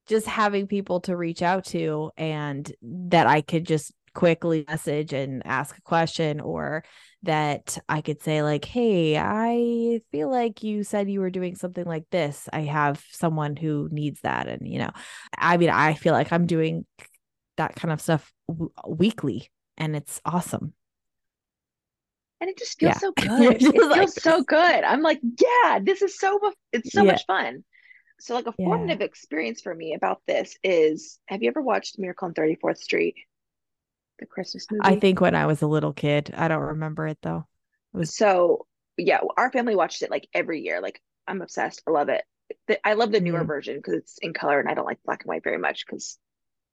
[0.10, 5.46] just having people to reach out to and that I could just quickly message and
[5.46, 6.84] ask a question or
[7.24, 11.86] that I could say like hey I feel like you said you were doing something
[11.86, 12.50] like this.
[12.52, 14.48] I have someone who needs that.
[14.48, 14.90] And you know
[15.38, 16.86] I mean I feel like I'm doing
[17.58, 20.74] that kind of stuff w- weekly and it's awesome
[22.42, 22.98] and it just feels Yeah.
[23.00, 23.62] so good.
[23.62, 24.84] It feels so good.
[24.84, 26.40] I'm like, yeah, this is so
[26.72, 27.12] it's so Yeah.
[27.12, 27.64] much fun.
[28.20, 28.66] So like a Yeah.
[28.66, 33.16] formative experience for me about this is have you ever watched Miracle on 34th Street?
[34.20, 34.82] The Christmas movie?
[34.84, 37.48] I think when I was a little kid I don't remember it though
[37.94, 38.66] It was- so
[38.98, 40.82] yeah, our family watched it like every year.
[40.82, 41.82] Like I'm obsessed.
[41.88, 42.24] I love it.
[42.68, 43.48] The- I love the newer Mm.
[43.48, 46.18] version because it's in color and I don't like black and white very much because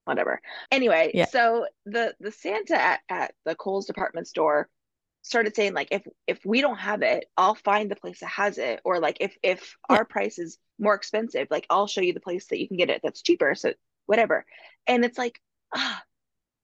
[0.05, 0.40] whatever.
[0.72, 1.26] Anyway, Yeah.
[1.26, 4.68] so the the Santa at, at the Kohl's department store
[5.26, 8.58] started saying like if if we don't have it, I'll find the place that has
[8.58, 8.80] it.
[8.84, 9.98] Or like if if Yeah.
[9.98, 12.90] our price is more expensive, like I'll show you the place that you can get
[12.90, 13.54] it that's cheaper.
[13.54, 13.74] So
[14.06, 14.46] whatever.
[14.86, 15.40] And it's like
[15.74, 16.02] ah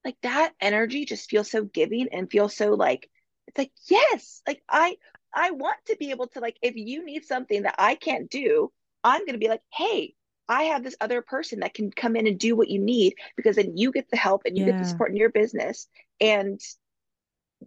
[0.05, 3.11] like that energy just feels so giving and feels so like
[3.48, 4.96] it's like yes like i
[5.35, 8.72] i want to be able to like if you need something that i can't do
[9.05, 10.14] i'm going to be like hey
[10.48, 13.57] i have this other person that can come in and do what you need because
[13.57, 15.88] then you get the help and you get the support in your business
[16.20, 16.61] and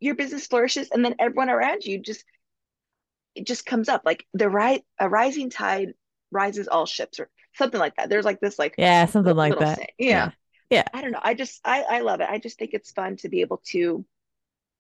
[0.02, 2.24] your business flourishes and then everyone around you just
[3.36, 5.94] it just comes up like the right a rising tide
[6.32, 9.78] rises all ships or something like that there's like this like yeah something like that
[9.78, 9.90] saying.
[9.98, 10.32] yeah
[10.70, 10.84] Yeah.
[10.94, 11.20] I don't know.
[11.22, 12.30] I just I I love it.
[12.30, 14.06] I just think it's fun to be able to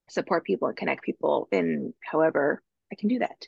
[0.09, 3.47] support people and connect people in however I can do that.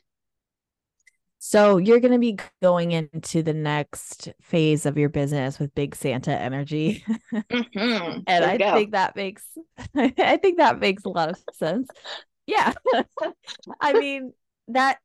[1.40, 5.94] So you're going to be going into the next phase of your business with big
[5.94, 7.04] Santa energy.
[7.32, 8.24] Mhm.
[8.26, 8.74] and I go.
[8.74, 9.44] think that makes
[9.96, 11.88] I think that makes a lot of sense.
[12.46, 12.72] Yeah.
[13.80, 14.32] I mean,
[14.68, 14.98] that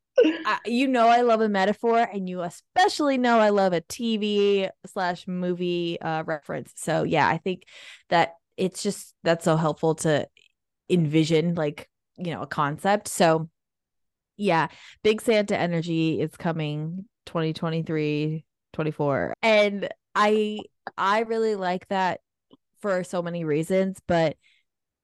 [0.46, 4.70] I, you know I love a metaphor and you especially know I love a TV
[4.86, 6.74] slash movie uh reference.
[6.76, 7.64] So yeah, I think
[8.10, 10.28] that it's just that's so helpful to
[10.90, 13.08] envision like, you know, a concept.
[13.08, 13.50] So
[14.38, 14.68] yeah,
[15.04, 19.34] big Santa energy is coming 2023, 24.
[19.42, 20.60] And I
[20.98, 22.22] I really like that
[22.82, 24.38] for so many reasons, but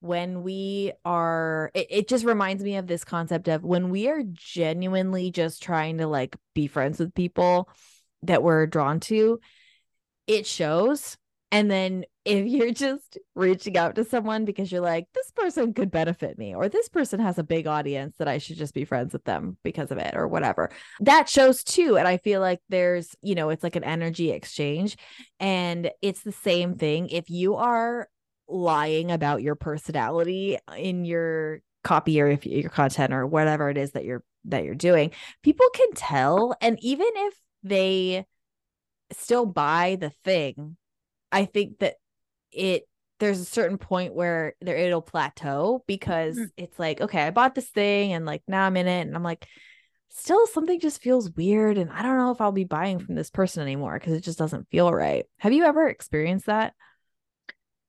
[0.02, 4.24] when we are it, it just reminds me of this concept of when we are
[4.32, 7.70] genuinely just trying to like be friends with people
[8.24, 9.39] that we're drawn to
[10.28, 11.18] it shows
[11.52, 15.89] and then if you're just reaching out to someone because you're like this person could
[15.89, 19.13] benefit me or this person has a big audience that I should just be friends
[19.13, 20.70] with them because of it or whatever.
[21.00, 24.96] That shows too and I feel like there's you know it's like an energy exchange
[25.39, 27.10] and it's the same thing.
[27.10, 28.08] If you are
[28.48, 33.92] lying about your personality in your copy or if your content or whatever it is
[33.92, 35.12] that you're that you're doing
[35.44, 38.26] people can tell and even if they
[39.12, 40.76] still buy the thing
[41.32, 41.96] i think that
[42.52, 42.84] it
[43.20, 46.46] there's a certain point where there it'll plateau because mm-hmm.
[46.58, 49.24] it's like okay i bought this thing and like now i'm in it and i'm
[49.24, 49.46] like
[50.10, 53.30] still something just feels weird and i don't know if i'll be buying from this
[53.30, 56.74] person anymore because it just doesn't feel right have you ever experienced that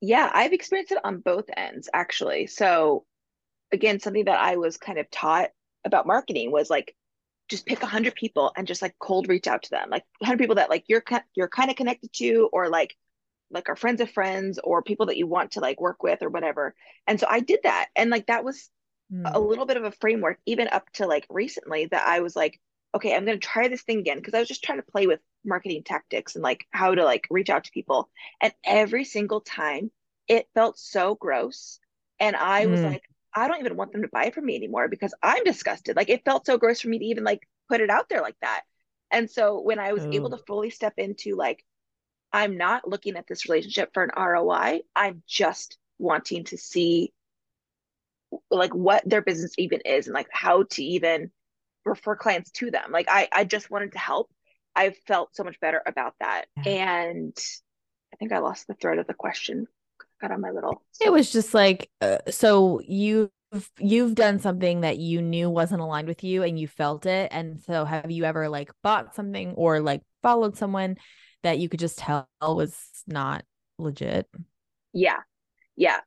[0.01, 2.47] yeah, I've experienced it on both ends actually.
[2.47, 3.05] So
[3.71, 5.49] again, something that I was kind of taught
[5.85, 6.95] about marketing was like
[7.49, 9.89] just pick 100 people and just like cold reach out to them.
[9.91, 11.03] Like 100 people that like you're
[11.35, 12.95] you're kind of connected to or like
[13.51, 16.29] like our friends of friends or people that you want to like work with or
[16.29, 16.75] whatever.
[17.07, 18.69] And so I did that and like that was
[19.11, 19.29] mm.
[19.31, 22.59] a little bit of a framework even up to like recently that I was like
[22.93, 25.07] okay, I'm going to try this thing again because I was just trying to play
[25.07, 28.09] with marketing tactics and like how to like reach out to people.
[28.41, 29.91] And every single time
[30.27, 31.79] it felt so gross.
[32.19, 32.91] And I was mm.
[32.91, 35.95] like, I don't even want them to buy it from me anymore because I'm disgusted.
[35.95, 38.35] Like it felt so gross for me to even like put it out there like
[38.41, 38.61] that.
[39.09, 41.65] And so when I was able to fully step into like,
[42.33, 47.13] I'm not looking at this relationship for an ROI, I'm just wanting to see
[48.49, 51.31] like what their business even is and like how to even
[51.85, 52.91] refer clients to them.
[52.91, 54.29] Like I I just wanted to help.
[54.75, 56.45] I felt so much better about that.
[56.65, 57.37] And
[58.13, 59.67] I think I lost the thread of the question.
[60.21, 60.83] Got on my little.
[61.01, 63.31] It was just like uh, so you
[63.79, 67.59] you've done something that you knew wasn't aligned with you and you felt it and
[67.59, 70.95] so have you ever like bought something or like followed someone
[71.43, 72.77] that you could just tell was
[73.07, 73.43] not
[73.77, 74.27] legit
[74.93, 75.19] yeah
[75.75, 75.99] yeah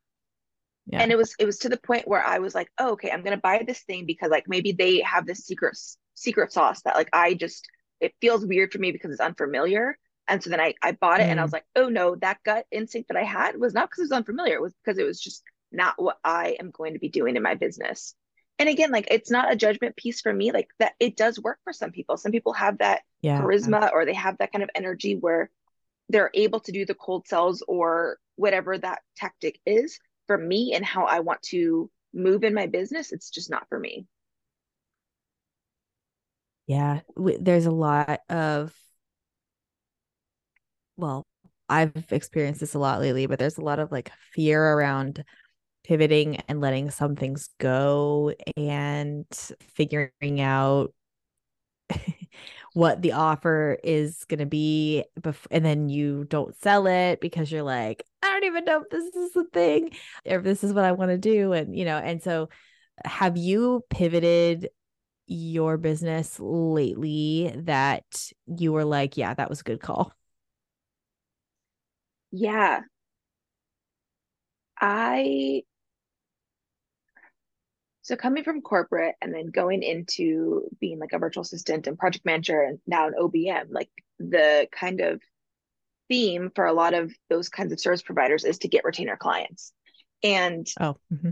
[0.86, 1.02] yeah.
[1.02, 3.22] And it was it was to the point where I was like, oh, okay, I'm
[3.22, 5.78] gonna buy this thing because like maybe they have this secret
[6.14, 7.66] secret sauce that like I just
[8.00, 9.96] it feels weird for me because it's unfamiliar.
[10.28, 11.30] And so then I I bought it mm.
[11.30, 11.54] and I was mm.
[11.54, 14.54] like, oh no, that gut instinct that I had was not because it was unfamiliar,
[14.56, 15.42] it was because it was just
[15.72, 18.14] not what I am going to be doing in my business.
[18.58, 21.58] And again, like it's not a judgment piece for me, like that it does work
[21.64, 22.16] for some people.
[22.16, 23.40] Some people have that yeah.
[23.40, 25.50] charisma or they have that kind of energy where
[26.08, 30.84] they're able to do the cold sells or whatever that tactic is for me and
[30.84, 34.06] how I want to move in my business, it's just not for me.
[36.66, 38.74] Yeah, there's a lot of,
[40.96, 41.26] well,
[41.68, 45.24] I've experienced this a lot lately, but there's a lot of like fear around
[45.84, 49.26] pivoting and letting some things go and
[49.60, 50.92] figuring out
[52.74, 57.52] what the offer is going to be bef- and then you don't sell it because
[57.52, 59.90] you're like I don't even know if this is the thing
[60.26, 62.48] or if this is what I want to do and you know and so
[63.04, 64.70] have you pivoted
[65.26, 68.04] your business lately that
[68.46, 70.12] you were like yeah that was a good call
[72.34, 72.82] yeah.
[74.80, 75.62] I
[78.04, 82.26] so coming from corporate and then going into being like a virtual assistant and project
[82.26, 83.88] manager and now an OBM, like
[84.18, 85.22] the kind of
[86.10, 89.72] theme for a lot of those kinds of service providers is to get retainer clients.
[90.22, 91.30] And oh, mm-hmm.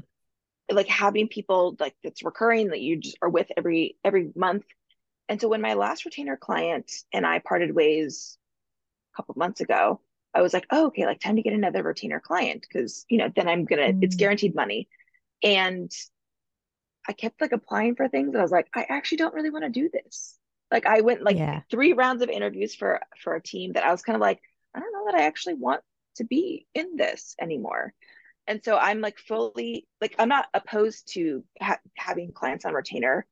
[0.70, 4.64] like having people like that's recurring that you just are with every every month.
[5.28, 8.38] And so when my last retainer client and I parted ways
[9.12, 10.00] a couple months ago,
[10.32, 13.28] I was like, oh, okay, like time to get another retainer client because you know
[13.36, 14.04] then I'm gonna mm-hmm.
[14.04, 14.20] it's mm.
[14.20, 14.88] guaranteed money.
[15.42, 15.92] And
[17.08, 19.64] I kept like applying for things and I was like, I actually don't really want
[19.64, 20.38] to do this.
[20.70, 21.62] Like I went like yeah.
[21.70, 24.40] three rounds of interviews for for a team that I was kind of like,
[24.74, 25.82] I don't know that I actually want
[26.16, 27.92] to be in this anymore.
[28.46, 33.26] And so I'm like fully like I'm not opposed to ha- having clients on retainer.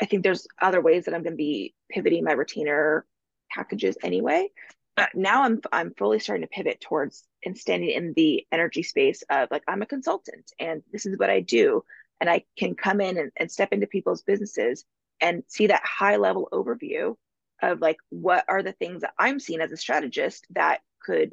[0.00, 3.06] I think there's other ways that I'm going to be pivoting my retainer
[3.50, 4.50] packages anyway.
[4.96, 9.22] But now I'm I'm fully starting to pivot towards and standing in the energy space
[9.30, 11.84] of like I'm a consultant and this is what I do
[12.22, 14.84] and I can come in and, and step into people's businesses
[15.20, 17.16] and see that high level overview
[17.60, 21.32] of like what are the things that I'm seeing as a strategist that could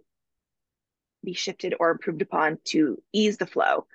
[1.23, 3.85] be shifted or improved upon to ease the flow.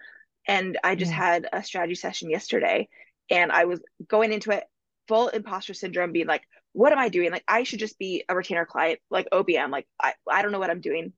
[0.47, 1.17] And I just yeah.
[1.17, 2.89] had a strategy session yesterday
[3.29, 4.63] and I was going into it
[5.09, 6.43] full imposter syndrome, being like,
[6.75, 7.33] what am I doing?
[7.33, 9.71] Like, I should just be a retainer client, like OBM.
[9.71, 11.13] Like, I, I don't know what I'm doing.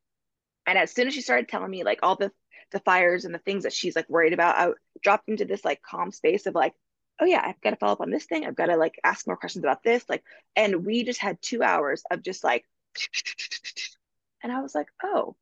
[0.66, 2.32] And as soon as she started telling me like all the
[2.72, 5.82] the fires and the things that she's like worried about, I dropped into this like
[5.82, 6.74] calm space of like,
[7.20, 8.44] oh yeah, I've got to follow up on this thing.
[8.44, 10.04] I've got to like ask more questions about this.
[10.08, 10.22] Like,
[10.54, 12.64] and we just had two hours of just like,
[14.42, 15.36] and I was like, oh,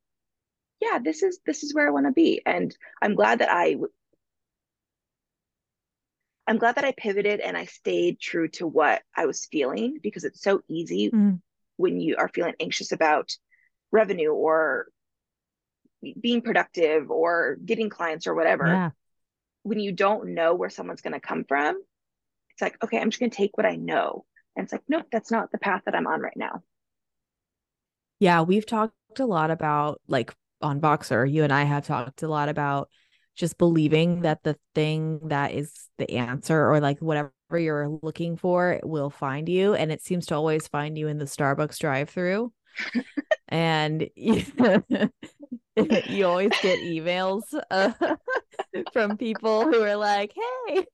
[0.81, 2.43] yeah, this is this is where I want to be.
[2.45, 3.77] And I'm glad that I
[6.47, 10.25] I'm glad that I pivoted and I stayed true to what I was feeling because
[10.25, 11.41] it's so easy mm.
[11.77, 13.37] when you are feeling anxious about
[13.91, 14.89] revenue or
[16.21, 18.67] being productive or getting clients or whatever.
[18.67, 18.91] Yeah.
[19.63, 21.81] When you don't know where someone's going to come from,
[22.51, 24.25] it's like, okay, I'm just going to take what I know.
[24.57, 26.63] And it's like, nope, that's not the path that I'm on right now.
[28.21, 32.29] Yeah, we've talked a lot about like on Voxer you and I have talked a
[32.29, 32.89] lot about
[33.37, 38.81] just believing that the thing that is the answer or like whatever you're looking for
[38.83, 42.53] will find you and it seems to always find you in the Starbucks drive-through
[43.49, 44.45] and you,
[45.77, 47.93] you, always get emails uh,
[48.93, 50.33] from people who are like
[50.69, 50.85] hey.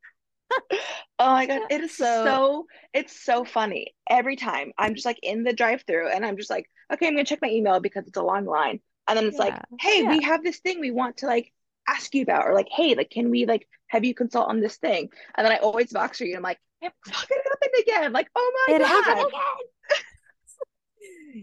[1.19, 1.63] Oh my god.
[1.71, 3.95] It is so, so it's so funny.
[4.09, 7.25] Every time i'm just like in the drive-through and i'm just like okay i'm gonna
[7.25, 8.81] check my email because it's a long line.
[9.09, 9.45] And then it's yeah.
[9.45, 10.11] like hey yeah.
[10.11, 11.53] we have this thing we want to like
[11.89, 14.77] ask you about or like hey like can we like have you consult on this
[14.77, 15.09] thing?
[15.37, 18.13] And then i always Voxer you and i'm like it fucking happened again.
[18.13, 20.01] Like oh my it god happened again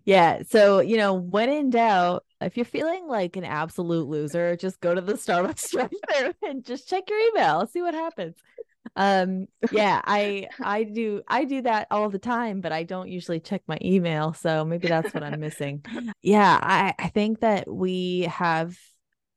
[0.05, 4.79] yeah so you know when in doubt if you're feeling like an absolute loser just
[4.79, 8.35] go to the starbucks drive there and just check your email see what happens.
[8.95, 13.39] Um yeah i i do i do that all the time but i don't usually
[13.41, 15.83] check my email so maybe that's what i'm missing.
[16.21, 18.77] Yeah i i think that we have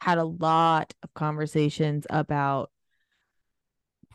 [0.01, 2.71] had a lot of conversations about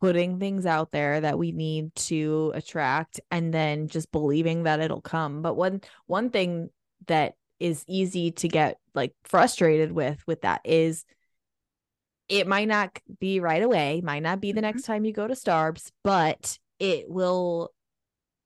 [0.06, 5.02] putting things out there that we need to attract and then just believing that it'll
[5.02, 6.70] come but one one thing
[7.08, 11.06] that is easy to get like frustrated with with that is
[12.30, 14.66] it might not be right away might not be the mm-hmm.
[14.66, 17.72] next time you go to starbs but it will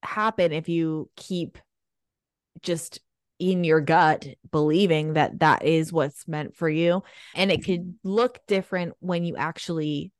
[0.01, 1.57] happen if you keep
[2.61, 3.01] just
[3.37, 7.03] in your gut believing that that is what's meant for you
[7.35, 10.13] and it could look different when you actually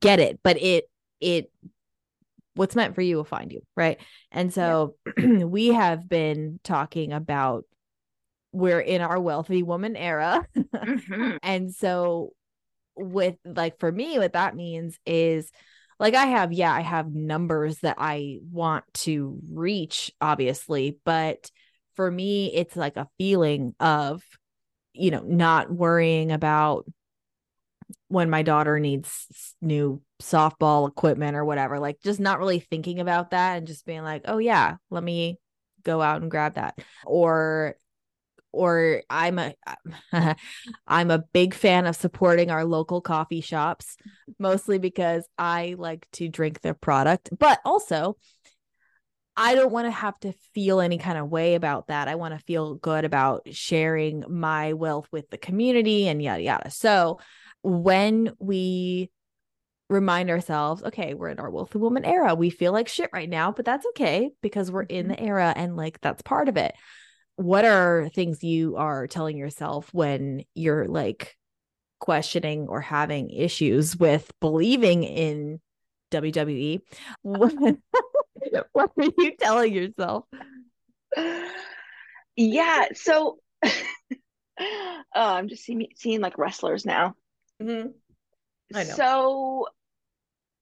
[0.00, 0.88] get it but it
[1.20, 1.50] it
[2.54, 3.98] what's meant for you will find you right
[4.30, 5.44] and so yeah.
[5.44, 7.64] we have been talking about
[8.52, 11.36] we're in our wealthy woman era mm-hmm.
[11.42, 12.30] and so
[12.96, 15.50] with like for me what that means is
[15.98, 21.50] like I have yeah I have numbers that I want to reach obviously but
[21.94, 24.22] for me it's like a feeling of
[24.94, 26.86] you know not worrying about
[28.08, 33.30] when my daughter needs new softball equipment or whatever like just not really thinking about
[33.30, 35.36] that and just being like oh yeah let me
[35.82, 37.76] go out and grab that or
[38.52, 39.54] or I'm a
[40.86, 43.96] I'm a big fan of supporting our local coffee shops
[44.38, 48.16] mostly because I like to drink their product but also
[49.36, 52.08] I don't want to have to feel any kind of way about that.
[52.08, 56.70] I want to feel good about sharing my wealth with the community and yada yada.
[56.70, 57.18] So
[57.62, 59.10] when we
[59.88, 62.34] remind ourselves, okay, we're in our wealthy woman era.
[62.34, 65.12] We feel like shit right now, but that's okay because we're in mm-hmm.
[65.12, 66.74] the era and like that's part of it.
[67.36, 71.36] What are things you are telling yourself when you're like
[72.00, 75.60] questioning or having issues with believing in
[76.10, 76.80] WWE?
[77.22, 77.52] what
[78.74, 80.24] are you telling yourself?
[82.36, 82.86] Yeah.
[82.94, 83.72] So, oh,
[85.14, 87.14] I'm just seeing seeing like wrestlers now.
[87.62, 87.88] Mm-hmm.
[88.74, 88.94] I know.
[88.94, 89.68] So,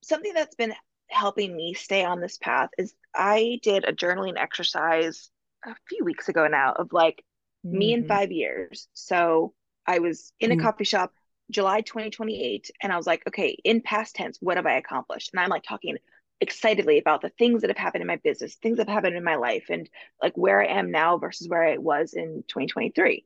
[0.02, 0.74] something that's been
[1.08, 5.30] helping me stay on this path is I did a journaling exercise
[5.64, 7.24] a few weeks ago now of like
[7.66, 7.78] mm-hmm.
[7.78, 8.88] me in five years.
[8.92, 9.54] So
[9.86, 10.64] I was in a mm-hmm.
[10.64, 11.12] coffee shop
[11.50, 15.30] July 2028 and I was like, okay, in past tense, what have I accomplished?
[15.32, 15.96] And I'm like talking
[16.40, 19.24] excitedly about the things that have happened in my business, things that have happened in
[19.24, 19.88] my life, and
[20.22, 23.24] like where I am now versus where I was in 2023.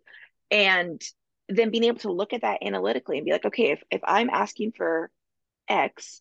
[0.51, 1.03] And
[1.49, 4.30] then being able to look at that analytically and be like, okay, if, if I'm
[4.30, 5.11] asking for
[5.68, 6.20] X,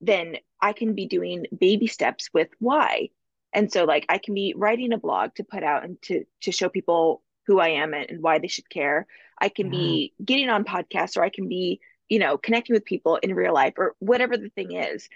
[0.00, 3.10] then I can be doing baby steps with Y.
[3.52, 6.52] And so like I can be writing a blog to put out and to to
[6.52, 9.06] show people who I am and, and why they should care.
[9.40, 9.78] I can yeah.
[9.78, 10.24] be mm-hmm.
[10.24, 13.74] getting on podcasts or I can be, you know, connecting with people in real life
[13.76, 15.08] or whatever the thing is.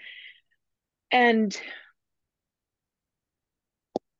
[1.11, 1.59] And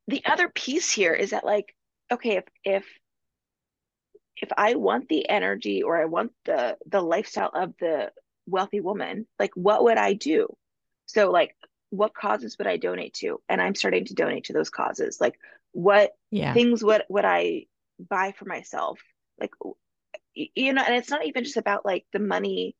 [0.08, 1.76] the other piece here is that like,
[2.12, 2.86] okay, if if
[4.42, 8.12] if I want the energy or I want the the lifestyle of the
[8.46, 10.56] wealthy woman, like what would I do?
[11.08, 11.56] So like
[11.90, 13.42] what causes would I donate to?
[13.48, 15.20] And I'm starting to donate to those causes.
[15.22, 15.40] Like
[15.72, 16.54] what yeah.
[16.54, 17.66] things would would I
[18.00, 19.00] buy for myself?
[19.40, 19.52] Like
[20.34, 22.76] you know, and it's not even just about like the money.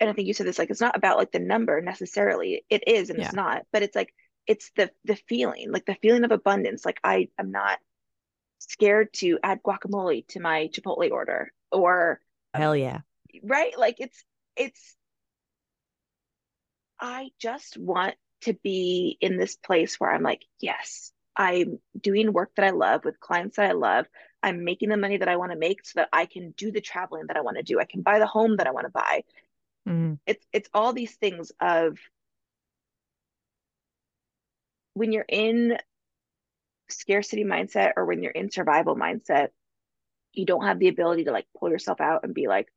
[0.00, 2.64] And I think you said this, like, it's not about like the number necessarily.
[2.68, 3.26] It is, and Yeah.
[3.26, 4.12] it's not, but it's like,
[4.46, 6.84] it's the the feeling, like the feeling of abundance.
[6.84, 7.78] Like I am not
[8.70, 12.20] scared to add guacamole to my Chipotle order or
[12.54, 13.00] Hell yeah.
[13.42, 14.24] right like it's
[14.56, 14.96] it's
[17.00, 22.50] i just want to be in this place where i'm like yes i'm doing work
[22.56, 24.06] that i love with clients that i love
[24.42, 26.80] i'm making the money that i want to make so that i can do the
[26.80, 28.90] traveling that i want to do i can buy the home that i want to
[28.90, 29.22] buy
[29.88, 30.18] Mhm.
[30.26, 31.98] it's it's all these things of
[34.94, 35.78] when you're in
[36.92, 39.48] scarcity mindset or when you're in survival mindset
[40.32, 42.68] you don't have the ability to like pull yourself out and be like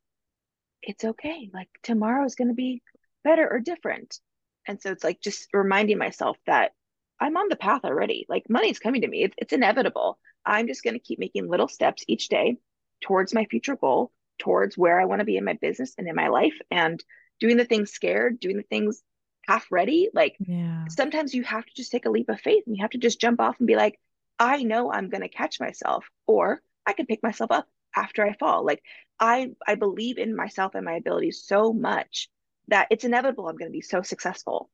[0.81, 1.49] it's okay.
[1.53, 2.83] Like tomorrow is going to be
[3.23, 4.19] better or different.
[4.67, 6.73] And so it's like just reminding myself that
[7.19, 8.25] i'm on the path already.
[8.29, 9.23] Like money's coming to me.
[9.23, 10.19] It's, it's inevitable.
[10.45, 12.57] I'm just going to keep making little steps each day
[13.01, 16.15] towards my future goal towards where i want to be in my business and in
[16.15, 17.01] my life and
[17.39, 19.01] doing the things scared doing the things
[19.47, 20.09] half ready.
[20.13, 20.85] Like Yeah.
[20.89, 23.21] sometimes you have to just take a leap of faith and you have to just
[23.21, 23.99] jump off and be like,
[24.39, 28.33] I know I'm going to catch myself, or I can pick myself up after I
[28.33, 28.65] fall.
[28.65, 28.83] Like
[29.19, 32.29] I I believe in myself and my abilities so much
[32.67, 34.69] that it's inevitable I'm going to be so successful.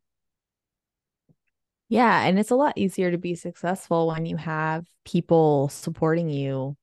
[1.89, 6.77] Yeah, and it's a lot easier to be successful when you have people supporting you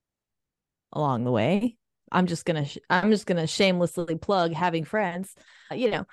[0.92, 1.76] along the way.
[2.10, 5.34] I'm just gonna sh- I'm just gonna shamelessly plug having friends.
[5.70, 6.06] You know,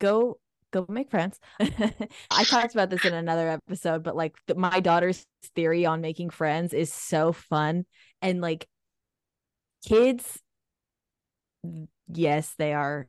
[0.00, 0.38] go
[0.72, 1.38] go make friends.
[1.60, 6.30] I talked about this in another episode, but like th- my daughter's theory on making
[6.30, 7.84] friends is so fun
[8.22, 8.68] and like
[9.86, 10.40] kids
[12.08, 13.06] yes, they are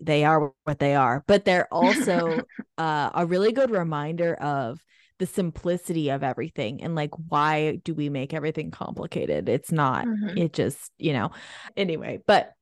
[0.00, 2.46] they are what they are, but they're also
[2.78, 4.82] uh, a really good reminder of
[5.18, 9.48] the simplicity of everything and like why do we make everything complicated?
[9.48, 10.06] It's not.
[10.06, 10.38] Mhm.
[10.38, 11.32] It just, you know.
[11.76, 12.52] Anyway, but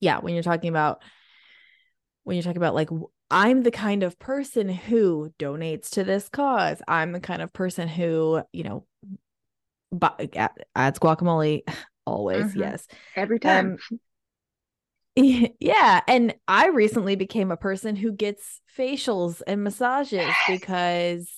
[0.00, 1.02] yeah, when you're talking about
[2.24, 2.90] when you're talking about like
[3.32, 6.82] I'm the kind of person who donates to this cause.
[6.86, 8.86] I'm the kind of person who, you know,
[9.90, 10.28] bu-
[10.74, 11.62] adds guacamole
[12.06, 12.54] always, Mhm.
[12.54, 12.86] yes.
[13.16, 13.76] Every time.
[13.76, 13.98] Um,
[15.60, 21.30] yeah, and I recently became a person who gets facials and massages because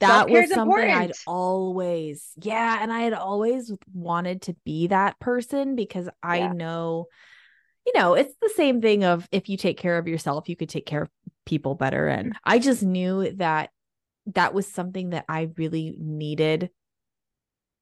[0.00, 5.76] that was something I'd always, yeah, and I had always wanted to be that person
[5.76, 6.48] because I Yeah.
[6.48, 7.06] know,
[7.86, 10.68] you know, it's the same thing of if you take care of yourself, you could
[10.68, 11.10] take care of
[11.44, 12.06] people better.
[12.06, 13.70] And I just knew that
[14.26, 16.70] that was something that I really needed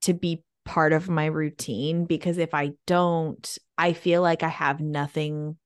[0.02, 4.80] to be part of my routine because if I don't, I feel like I have
[4.80, 5.56] nothing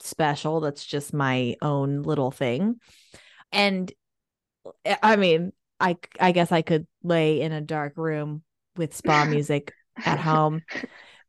[0.00, 2.76] special that's just my own little thing.
[3.52, 3.92] And
[4.84, 8.42] eh, I mean, I I guess I could lay in a dark room
[8.76, 10.62] with spa music at home.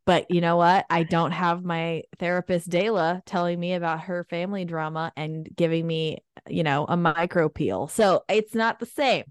[0.05, 0.85] But you know what?
[0.89, 6.19] I don't have my therapist Dayla telling me about her family drama and giving me,
[6.47, 7.87] you know, a micro peel.
[7.87, 9.25] So it's not the same.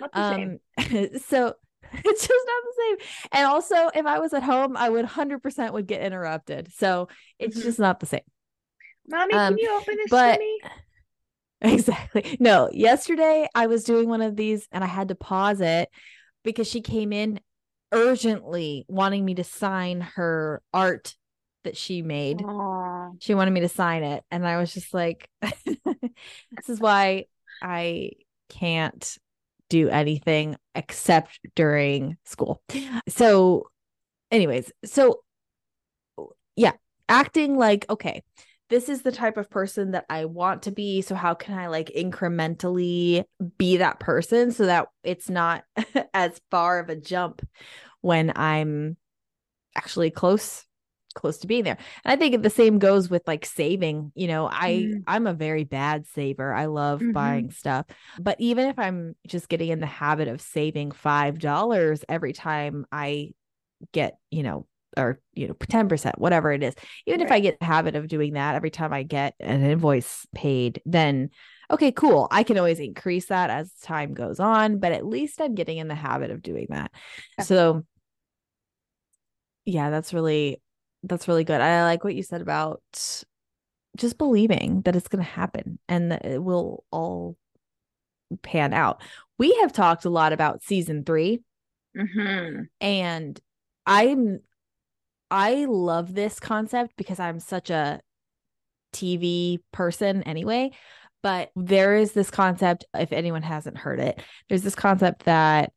[0.00, 0.60] Not the same.
[0.78, 1.54] Um, so
[1.92, 2.96] it's just not the same.
[3.32, 6.72] And also, if I was at home, I would 100% would get interrupted.
[6.74, 7.08] So
[7.38, 7.62] it's Mhm.
[7.62, 8.20] just not the same.
[9.08, 10.60] Mommy, um, can you open this but- for me?
[11.60, 12.36] Exactly.
[12.38, 15.88] No, yesterday I was doing one of these and I had to pause it
[16.44, 17.40] because she came in
[17.92, 21.14] urgently wanting me to sign her art
[21.64, 22.42] that she made.
[22.42, 23.10] Aw.
[23.18, 24.24] She wanted me to sign it.
[24.30, 27.26] And I was just like, this is why
[27.62, 28.12] I
[28.48, 29.18] can't
[29.68, 32.62] do anything except during school.
[33.08, 33.68] So,
[34.30, 35.20] anyways, so
[36.56, 36.72] yeah,
[37.08, 38.22] acting like, okay,
[38.70, 41.02] this is the type of person that I want to be.
[41.02, 43.24] So, how can I like incrementally
[43.56, 45.64] be that person so that it's not
[46.14, 47.46] as far of a jump
[48.00, 48.96] when I'm
[49.76, 50.64] actually close?
[51.14, 54.46] close to being there and i think the same goes with like saving you know
[54.46, 55.02] i Mm.
[55.08, 57.12] i'm a very bad saver i love Mhm.
[57.12, 57.86] buying stuff
[58.20, 62.86] but even if i'm just getting in the habit of saving five dollars every time
[62.92, 63.32] i
[63.90, 64.66] get you know
[64.98, 66.74] or you know 10% whatever it is.
[67.06, 70.26] Even if i get the habit of doing that every time i get an invoice
[70.34, 71.30] paid then
[71.70, 72.28] okay cool.
[72.30, 75.88] I can always increase that as time goes on but at least i'm getting in
[75.88, 76.90] the habit of doing that.
[77.38, 77.44] Yeah.
[77.44, 77.84] so
[79.64, 80.60] yeah that's really
[81.04, 81.60] that's really good.
[81.60, 82.82] I like what you said about
[83.96, 87.36] just believing that it's going to happen and that it will all
[88.42, 89.00] pan out.
[89.38, 91.40] We have talked a lot about season three
[91.96, 92.66] Mhm.
[92.80, 93.40] and
[93.86, 94.40] i'm
[95.30, 98.00] i love this concept because i'm such a
[98.92, 100.70] tv person anyway
[101.22, 105.72] but there is this concept if anyone hasn't heard it there's this concept that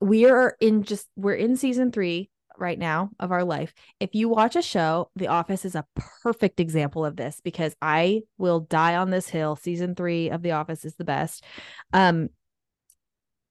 [0.00, 3.72] we are in just we're in season three right now of our life.
[4.00, 5.86] If you watch a show, The Office is a
[6.22, 9.56] perfect example of this because I will die on this hill.
[9.56, 11.44] Season 3 of The Office is the best.
[11.92, 12.28] Um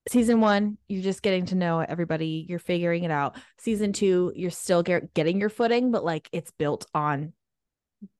[0.10, 3.36] season 1, you're just getting to know everybody, you're figuring it out.
[3.58, 7.34] Season 2, you're still get, getting your footing, but like it's built on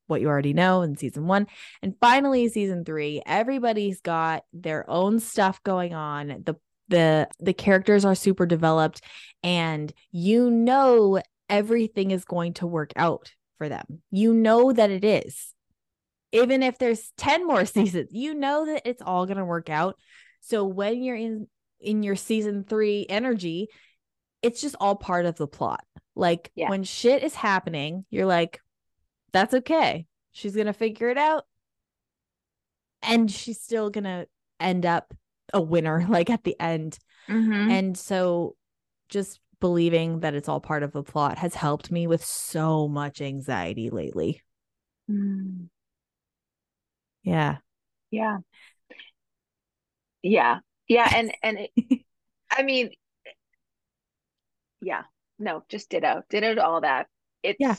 [0.08, 1.48] what you already know in season one.
[1.82, 6.44] And finally, season three, everybody's got their own stuff going on.
[6.46, 6.56] The
[6.90, 9.02] the the characters are super developed
[9.44, 14.02] and you know everything is going to work out for them.
[14.10, 15.54] You know that it is.
[16.32, 19.98] Even if there's 10 more seasons, you know that it's all going to work out.
[20.42, 21.48] So when you're in
[21.80, 23.68] in your season 3 energy,
[24.42, 25.84] it's just all part of the plot.
[26.16, 26.70] Like yeah.
[26.70, 28.60] when shit is happening, you're like
[29.32, 30.06] that's okay.
[30.32, 31.46] She's going to figure it out.
[33.02, 34.28] And she's still going to
[34.60, 35.14] end up
[35.54, 36.98] a winner, like at the end.
[37.30, 37.72] Mm-hmm.
[37.72, 38.56] And so
[39.10, 43.22] just believing that it's all part of the plot has helped me with so much
[43.22, 44.42] anxiety lately.
[45.10, 45.68] Mm.
[47.24, 47.58] Yeah.
[48.12, 48.38] Yeah.
[50.22, 50.60] Yeah.
[50.88, 51.12] Yeah.
[51.14, 52.02] And, and it,
[52.52, 52.92] I mean,
[54.82, 55.04] yeah,
[55.40, 57.08] no, just ditto, ditto all that.
[57.44, 57.76] It's, yeah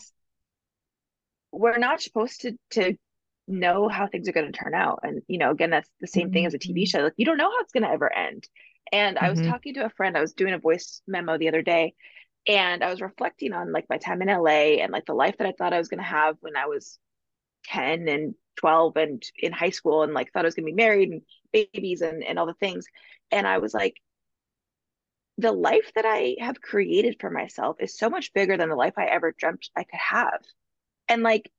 [1.52, 2.94] we're not supposed to to
[3.46, 6.26] know how things are going to turn out and you know again that's the same
[6.26, 6.34] mm-hmm.
[6.34, 6.84] thing as a tv mm-hmm.
[6.84, 8.46] show like you don't know how it's going to ever end
[8.92, 9.24] and mm-hmm.
[9.24, 9.50] i was mm-hmm.
[9.50, 11.94] talking to a friend i was doing a voice memo the other day
[12.46, 15.46] and i was reflecting on like my time in la and like the life that
[15.46, 16.98] i thought i was going to have when i was
[17.64, 20.76] 10 and 12 and in high school and like thought i was going to be
[20.76, 22.86] married and babies and, and all the things.
[23.30, 23.96] And i was like
[25.36, 28.94] the life that i have created for myself is so much bigger than the life
[28.96, 30.42] i ever dreamt i could have.
[31.08, 31.50] And like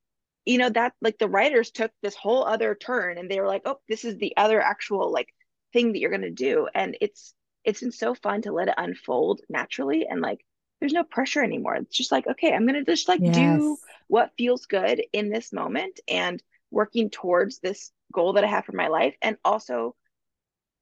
[0.46, 3.64] you know that like the writers took this whole other turn and they were like
[3.66, 5.34] oh this is the other actual like
[5.74, 6.68] thing that you're going to do.
[6.74, 7.34] And it's
[7.64, 10.44] it's been so fun to let it unfold naturally and like
[10.80, 11.76] there's no pressure anymore.
[11.76, 13.36] It's just like okay i'm going to just like yes.
[13.36, 13.78] do
[14.08, 18.74] what feels good in this moment and working towards this goal that i have for
[18.74, 19.96] my life and also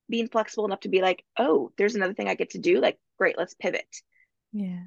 [0.09, 2.97] being flexible enough to be like oh there's another thing i get to do like
[3.17, 3.87] great let's pivot.
[4.53, 4.83] Yeah.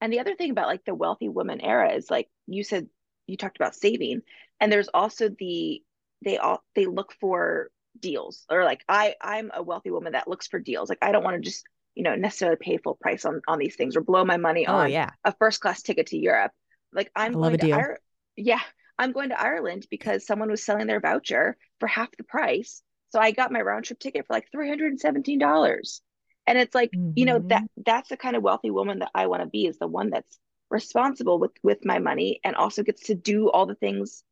[0.00, 2.88] And the other thing about like the wealthy woman era is like you said
[3.26, 4.22] you talked about saving
[4.60, 5.82] and there's also the
[6.24, 7.70] they all they look for
[8.00, 10.88] deals or like i i'm a wealthy woman that looks for deals.
[10.88, 11.64] Like i don't want to just
[11.94, 14.74] you know necessarily pay full price on on these things or blow my money oh,
[14.74, 15.10] on yeah.
[15.24, 16.52] a first class ticket to europe.
[16.92, 18.00] Like i'm I going to Ir-
[18.36, 18.60] yeah
[18.98, 23.20] i'm going to ireland because someone was selling their voucher for half the price so
[23.20, 26.00] i got my round trip ticket for like $317
[26.46, 27.12] and it's like mm-hmm.
[27.16, 27.82] you know that mm-hmm.
[27.84, 30.38] that's the kind of wealthy woman that i want to be is the one that's
[30.70, 34.24] responsible with with my money and also gets to do all the things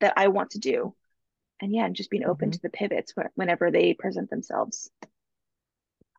[0.00, 0.94] that I want to do.
[1.60, 2.52] And yeah, and just being open mm-hmm.
[2.52, 4.90] to the pivots whenever they present themselves.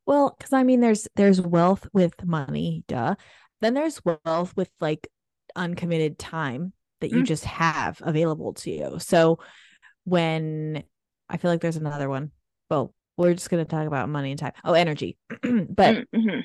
[0.06, 3.16] Well, because I mean, there's there's wealth with money, duh.
[3.62, 5.08] Then there's wealth with like
[5.56, 6.74] uncommitted time
[7.06, 7.26] that you mm.
[7.26, 9.00] just have available to you.
[9.00, 9.40] So
[10.04, 10.84] when
[11.30, 12.32] I feel like there's another one.
[12.70, 14.54] Well, we're just going to talk about money and time.
[14.64, 15.18] Oh, energy.
[15.30, 16.40] but mm-hmm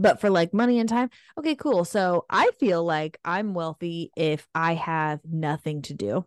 [0.00, 4.48] but for like money and time okay cool so i feel like i'm wealthy if
[4.54, 6.24] i have nothing to do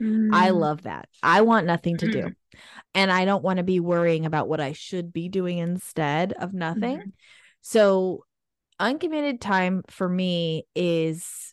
[0.00, 0.28] mm.
[0.32, 2.12] i love that i want nothing to mm.
[2.12, 2.30] do
[2.94, 6.52] and i don't want to be worrying about what i should be doing instead of
[6.52, 7.12] nothing mm.
[7.60, 8.24] so
[8.80, 11.52] uncommitted time for me is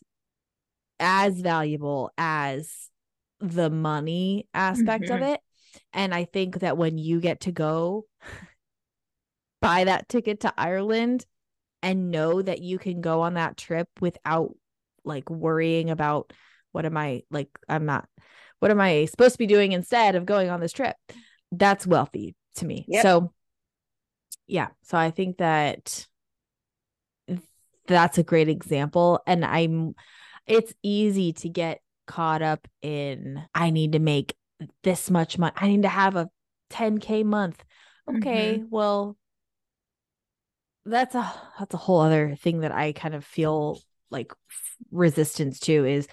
[1.00, 2.88] as valuable as
[3.40, 5.14] the money aspect mm-hmm.
[5.14, 5.40] of it
[5.92, 8.04] and i think that when you get to go
[9.60, 11.26] buy that ticket to Ireland
[11.82, 14.54] and know that you can go on that trip without
[15.04, 16.32] like worrying about
[16.72, 18.08] what am I like I'm not
[18.58, 20.96] what am I supposed to be doing instead of going on this trip?
[21.50, 22.84] That's wealthy to me.
[22.88, 23.02] Yep.
[23.02, 23.32] So
[24.46, 26.06] yeah, so I think that
[27.86, 29.94] that's a great example and I'm
[30.46, 34.34] it's easy to get caught up in I need to make
[34.82, 35.52] this much money.
[35.56, 36.28] I need to have a
[36.70, 37.62] 10k month.
[38.08, 38.66] Okay, mm-hmm.
[38.70, 39.16] well
[40.84, 43.80] that's a that's a whole other thing that I kind of feel
[44.10, 44.32] like
[44.90, 46.08] resistance to is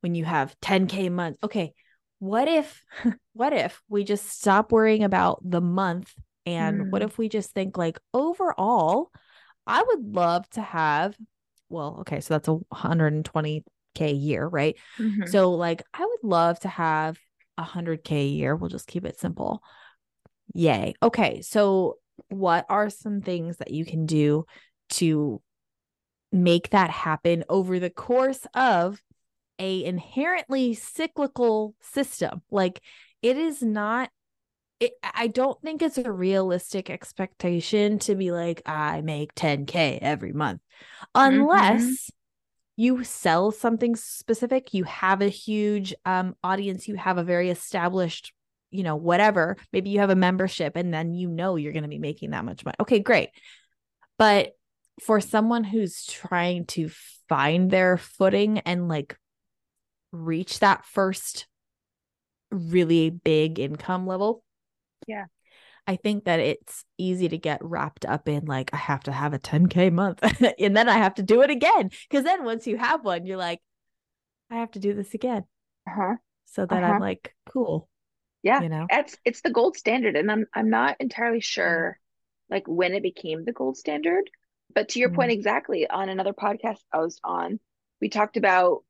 [0.00, 1.38] when you have 10k months.
[1.42, 1.74] Okay,
[2.18, 2.84] what if
[3.32, 6.14] what if we just stop worrying about the month
[6.46, 6.90] and mm.
[6.90, 9.10] what if we just think like overall
[9.66, 11.16] I would love to have
[11.72, 14.76] well, okay, so that's a 120k year, right?
[14.98, 15.26] Mm-hmm.
[15.26, 17.18] So like I would love to have
[17.58, 18.54] a 100k a year.
[18.56, 19.62] We'll just keep it simple.
[20.54, 20.94] Yay.
[21.02, 21.98] Okay, so
[22.28, 24.44] what are some things that you can do
[24.90, 25.40] to
[26.30, 29.02] make that happen over the course of
[29.58, 32.80] a inherently cyclical system like
[33.20, 34.10] it is not
[34.82, 40.32] it, I don't think it's a realistic expectation to be like, I make 10K every
[40.32, 40.60] month,
[41.14, 42.82] unless mm-hmm.
[42.82, 48.32] you sell something specific, you have a huge um, audience, you have a very established,
[48.72, 49.56] you know, whatever.
[49.72, 52.44] Maybe you have a membership and then you know you're going to be making that
[52.44, 52.76] much money.
[52.80, 53.28] Okay, great.
[54.18, 54.50] But
[55.00, 56.90] for someone who's trying to
[57.28, 59.16] find their footing and like
[60.10, 61.46] reach that first
[62.50, 64.42] really big income level,
[65.06, 65.26] yeah.
[65.86, 69.34] I think that it's easy to get wrapped up in like I have to have
[69.34, 70.20] a 10k month
[70.58, 73.36] and then I have to do it again because then once you have one you're
[73.36, 73.60] like
[74.50, 75.44] I have to do this again.
[75.88, 76.16] Uh-huh.
[76.46, 76.94] So that uh-huh.
[76.94, 77.88] I'm like cool.
[78.42, 78.60] Yeah.
[78.60, 78.86] You know.
[78.90, 81.98] It's it's the gold standard and I'm I'm not entirely sure
[82.48, 84.30] like when it became the gold standard,
[84.72, 85.16] but to your mm-hmm.
[85.16, 87.58] point exactly on another podcast I was on,
[88.00, 88.84] we talked about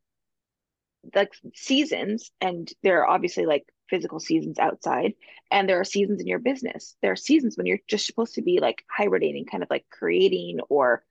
[1.14, 5.12] like seasons and there are obviously like physical seasons outside
[5.50, 6.96] and there are seasons in your business.
[7.02, 10.60] There are seasons when you're just supposed to be like hibernating kind of like creating
[10.70, 11.04] or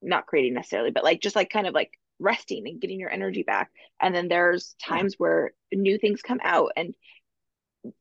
[0.00, 3.42] not creating necessarily but like just like kind of like resting and getting your energy
[3.42, 3.70] back.
[4.00, 6.72] And then there's times where new things come out.
[6.74, 6.94] And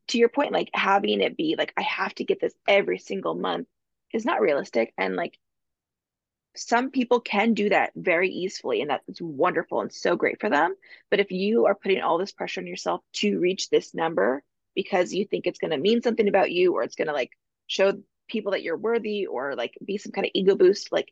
[0.07, 3.34] to your point like having it be like i have to get this every single
[3.34, 3.67] month
[4.13, 4.93] is not realistic.
[4.97, 5.38] And like
[6.55, 10.75] some people can do that very easily and that's wonderful and so great for them.
[11.09, 14.43] But if you are putting all this pressure on yourself to reach this number
[14.75, 17.31] because you think it's going to mean something about you or it's going to like
[17.67, 17.93] show
[18.27, 21.11] people that you're worthy or like be some kind of ego boost like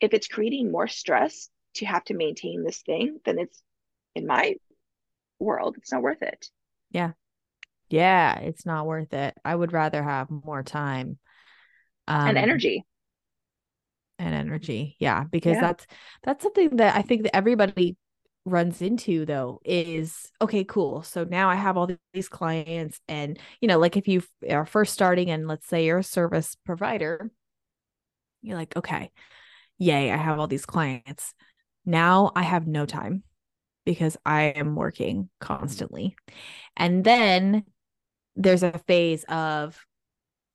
[0.00, 3.62] if it's creating more stress to have to maintain this thing then it's
[4.14, 4.56] in my
[5.38, 6.48] world it's not worth it.
[6.90, 7.12] Yeah.
[7.88, 9.34] Yeah it's not worth it.
[9.44, 11.18] I would rather have more time.
[12.08, 12.84] Um, and energy
[14.18, 14.96] and energy.
[14.98, 15.60] Yeah because yeah.
[15.60, 15.86] that's
[16.24, 17.96] that's something that i think that everybody
[18.44, 23.66] runs into though is okay cool so now i have all these clients and you
[23.66, 27.30] know like if you are first starting and let's say you're a service provider
[28.42, 29.10] you're like okay
[29.78, 31.34] yay i have all these clients
[31.84, 33.24] now i have no time
[33.86, 36.16] because i am working constantly.
[36.76, 37.64] And then
[38.34, 39.82] there's a phase of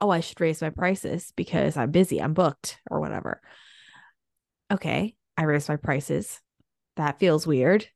[0.02, 3.39] oh, I should raise my prices because I'm busy, I'm booked or whatever.
[4.72, 6.41] Okay, I raise my prices.
[6.95, 7.88] That feels weird.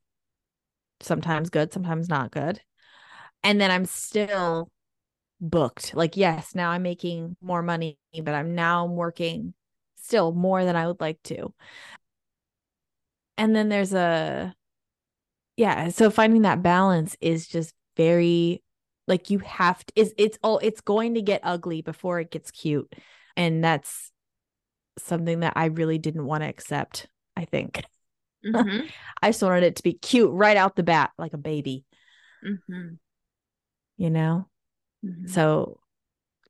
[1.00, 2.60] Sometimes good, sometimes not good.
[3.42, 4.70] And then I'm still
[5.40, 5.94] booked.
[5.94, 9.52] Like, yes, now I'm making more money, but I'm now working
[9.96, 11.52] still more than I would like to.
[13.36, 14.54] And then there's a,
[15.56, 15.88] yeah.
[15.88, 18.62] So finding that balance is just very
[19.06, 22.50] like you have to is it's all it's going to get ugly before it gets
[22.50, 22.92] cute
[23.36, 24.10] and that's
[24.98, 27.84] something that i really didn't want to accept i think
[28.44, 28.86] mm-hmm.
[29.22, 31.84] i just wanted it to be cute right out the bat like a baby
[32.44, 32.94] mm-hmm.
[33.96, 34.46] you know
[35.04, 35.26] mm-hmm.
[35.26, 35.78] so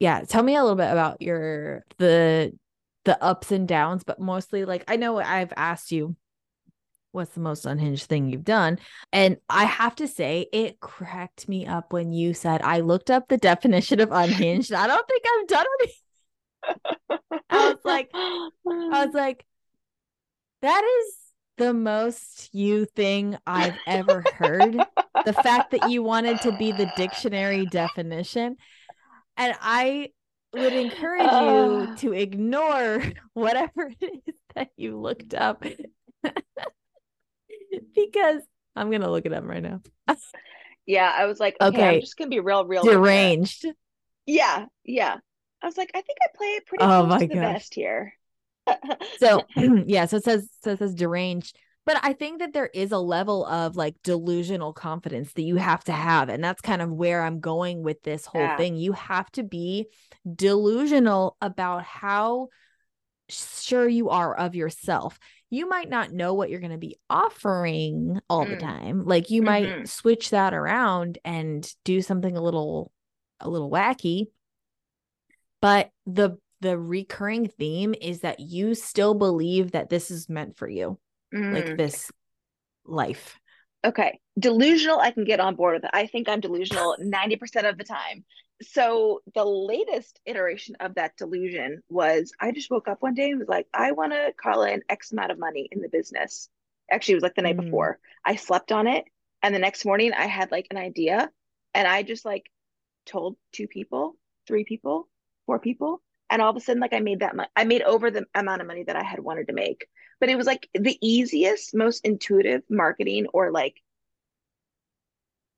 [0.00, 2.52] yeah tell me a little bit about your the
[3.04, 6.16] the ups and downs but mostly like i know i've asked you
[7.16, 8.78] what's the most unhinged thing you've done?
[9.12, 13.26] And I have to say, it cracked me up when you said, I looked up
[13.26, 14.72] the definition of unhinged.
[14.72, 15.90] I don't think I've done it.
[17.50, 19.44] I was like, I was like,
[20.62, 21.16] that is
[21.56, 24.76] the most you thing I've ever heard.
[25.24, 28.56] the fact that you wanted to be the dictionary definition.
[29.38, 30.10] And I
[30.52, 31.94] would encourage you ah.
[31.98, 33.02] to ignore
[33.32, 35.64] whatever it is that you looked up
[37.94, 38.42] because
[38.74, 39.80] I'm gonna look it up right now.
[40.86, 43.66] yeah, I was like, okay, okay, I'm just gonna be real, real deranged.
[44.26, 45.16] Yeah, yeah.
[45.62, 47.42] I was like, I think I play it pretty oh close to the gosh.
[47.42, 48.14] best here.
[49.18, 49.42] so
[49.86, 51.56] yeah, so it says so it says deranged.
[51.86, 55.84] But I think that there is a level of like delusional confidence that you have
[55.84, 56.28] to have.
[56.28, 58.56] And that's kind of where I'm going with this whole yeah.
[58.56, 58.74] thing.
[58.74, 59.86] You have to be
[60.34, 62.48] delusional about how
[63.28, 65.18] sure you are of yourself
[65.51, 68.51] you might not know what you're going to be offering all mm.
[68.51, 69.05] the time.
[69.05, 69.78] Like you mm-hmm.
[69.78, 72.90] might switch that around and do something a little
[73.40, 74.26] a little wacky.
[75.61, 80.68] But the the recurring theme is that you still believe that this is meant for
[80.68, 80.99] you.
[81.34, 81.53] Mm.
[81.53, 82.11] Like this
[82.84, 83.38] life.
[83.87, 84.20] Okay.
[84.39, 85.91] Delusional, I can get on board with it.
[85.95, 88.24] I think I'm delusional 90% of the time
[88.62, 93.39] so the latest iteration of that delusion was I just woke up one day and
[93.39, 96.49] was like, I want to call in X amount of money in the business.
[96.91, 97.64] Actually, it was like the night mm.
[97.64, 97.99] before.
[98.24, 99.05] I slept on it.
[99.43, 101.30] And the next morning I had like an idea
[101.74, 102.51] and I just like
[103.05, 104.16] told two people,
[104.47, 105.09] three people,
[105.45, 106.01] four people.
[106.28, 107.48] And all of a sudden, like I made that money.
[107.54, 109.86] I made over the amount of money that I had wanted to make.
[110.18, 113.80] But it was like the easiest, most intuitive marketing or like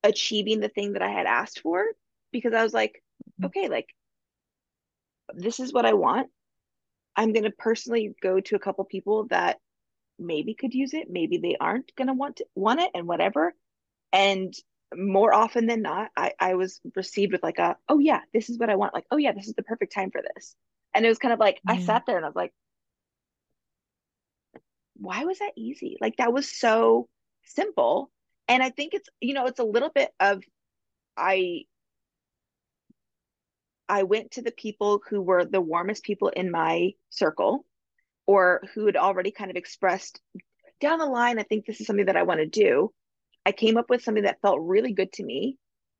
[0.03, 1.85] achieving the thing that I had asked for
[2.31, 3.45] because I was like, mm-hmm.
[3.47, 3.89] okay, like
[5.33, 6.29] this is what I want.
[7.15, 9.57] I'm going to personally go to a couple people that
[10.17, 13.53] maybe could use it, maybe they aren't going to want to want it and whatever.
[14.11, 14.53] And
[14.95, 18.57] more often than not, I, I was received with like a, oh yeah, this is
[18.57, 18.93] what I want.
[18.93, 20.55] Like, oh yeah, this is the perfect time for this.
[20.93, 21.73] And it was kind of like, yeah.
[21.73, 22.53] I sat there and I was like,
[24.95, 25.97] why was that easy?
[26.01, 27.07] Like that was so
[27.45, 28.09] simple.
[28.47, 30.43] And I think it's, you know, it's a little bit of
[31.15, 31.65] I
[33.87, 37.65] I went to the people who were the warmest people in my circle
[38.25, 40.19] or who had already kind of expressed
[40.79, 42.93] down the line, I think this is something that I want to do.
[43.45, 45.57] I came up with something that felt really good to me.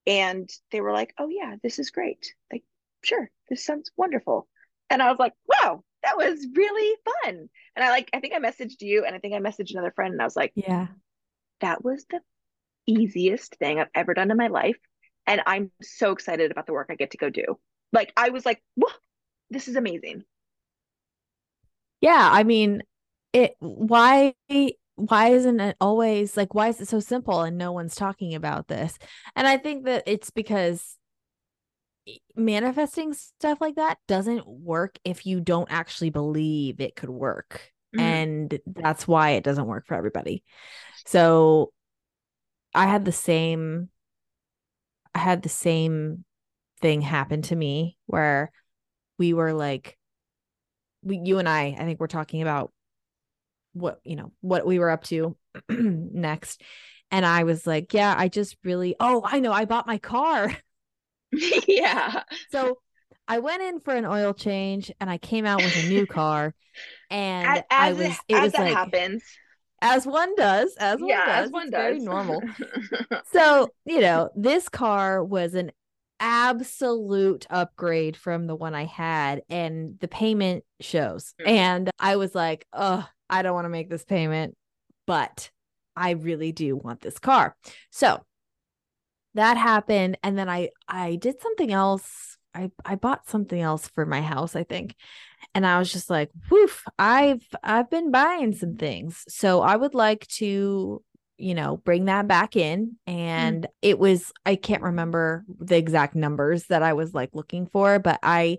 [0.08, 2.34] And they were like, oh, yeah, this is great.
[2.52, 2.64] Like,
[3.04, 4.48] sure, this sounds wonderful.
[4.90, 7.50] And I was like, wow, that was really fun.
[7.76, 10.14] And I like, I think I messaged you and I think I messaged another friend
[10.14, 10.88] and I was like, yeah,
[11.62, 12.22] that was the
[12.88, 14.78] easiest thing I've ever done in my life.
[15.28, 17.60] And I'm so excited about the work I get to go do.
[17.94, 18.92] Like, I was like, whoa,
[19.52, 20.24] this is amazing.
[22.02, 22.30] Yeah.
[22.32, 22.82] I mean,
[23.34, 24.34] it, why,
[25.00, 28.68] why isn't it always like, why is it so simple and no one's talking about
[28.68, 28.98] this?
[29.36, 30.98] And I think that it's because
[32.36, 37.72] manifesting stuff like that doesn't work if you don't actually believe it could work.
[37.96, 38.00] Mm-hmm.
[38.00, 40.44] And that's why it doesn't work for everybody.
[41.06, 41.72] So
[42.74, 43.90] I had the same
[45.16, 46.24] I had the same
[46.82, 48.52] thing happen to me where
[49.18, 49.98] we were like
[51.02, 52.72] we you and I I think we're talking about
[53.80, 55.36] what you know what we were up to
[55.70, 56.62] next
[57.12, 60.56] and I was like yeah I just really oh I know I bought my car
[61.68, 62.24] yeah.
[62.52, 62.80] So
[63.28, 66.54] I went in for an oil change and I came out with a new car.
[67.10, 69.24] And as, I was, it, it was like, happens.
[69.82, 71.80] As one does, as one yeah, does, as one does.
[71.80, 72.42] very normal.
[73.32, 75.72] so, you know, this car was an
[76.20, 81.34] absolute upgrade from the one I had, and the payment shows.
[81.40, 81.50] Mm-hmm.
[81.50, 84.56] And I was like, oh, I don't want to make this payment,
[85.06, 85.50] but
[85.96, 87.56] I really do want this car.
[87.90, 88.24] So
[89.36, 94.06] that happened and then i i did something else i i bought something else for
[94.06, 94.96] my house i think
[95.54, 99.94] and i was just like woof i've i've been buying some things so i would
[99.94, 101.02] like to
[101.38, 103.14] you know bring that back in mm.
[103.14, 103.70] and mm.
[103.82, 108.20] it was i can't remember the exact numbers that i was like looking for but
[108.24, 108.58] i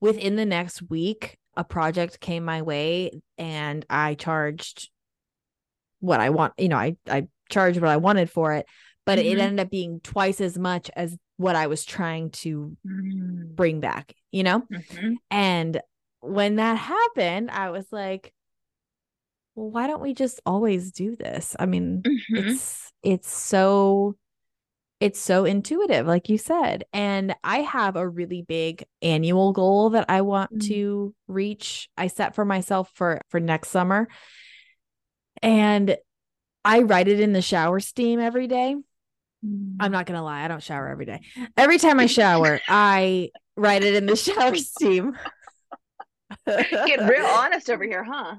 [0.00, 4.90] within the next week a project came my way and i charged
[6.00, 8.66] what i want you know i i charged what i wanted for it
[9.06, 9.28] but mm-hmm.
[9.28, 13.54] it ended up being twice as much as what I was trying to mm.
[13.54, 14.60] bring back, you know?
[14.60, 15.14] Mm-hmm.
[15.30, 15.80] And
[16.20, 18.32] when that happened, I was like,
[19.54, 21.54] well, why don't we just always do this?
[21.58, 22.48] I mean, mm-hmm.
[22.48, 24.16] it's it's so
[25.00, 30.04] it's so intuitive like you said and i have a really big annual goal that
[30.08, 30.68] i want mm-hmm.
[30.68, 34.08] to reach i set for myself for for next summer
[35.42, 35.96] and
[36.64, 38.76] i write it in the shower steam every day
[39.78, 41.20] I'm not gonna lie, I don't shower every day.
[41.56, 45.16] Every time I shower, I write it in the shower steam.
[46.46, 48.36] Get real honest over here, huh?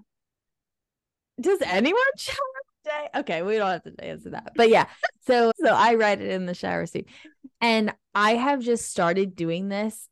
[1.39, 2.54] Does anyone shower
[2.85, 3.19] day?
[3.19, 4.53] Okay, we don't have to answer that.
[4.55, 4.85] But yeah,
[5.27, 7.07] so so I write it in the shower seat.
[7.61, 10.07] And I have just started doing this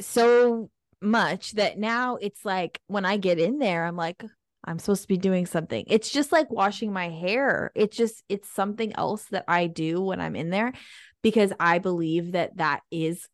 [0.00, 0.70] so
[1.00, 4.22] much that now it's like when I get in there, I'm like,
[4.64, 5.84] I'm supposed to be doing something.
[5.86, 7.70] It's just like washing my hair.
[7.74, 10.72] It's just, it's something else that I do when I'm in there
[11.22, 13.28] because I believe that that is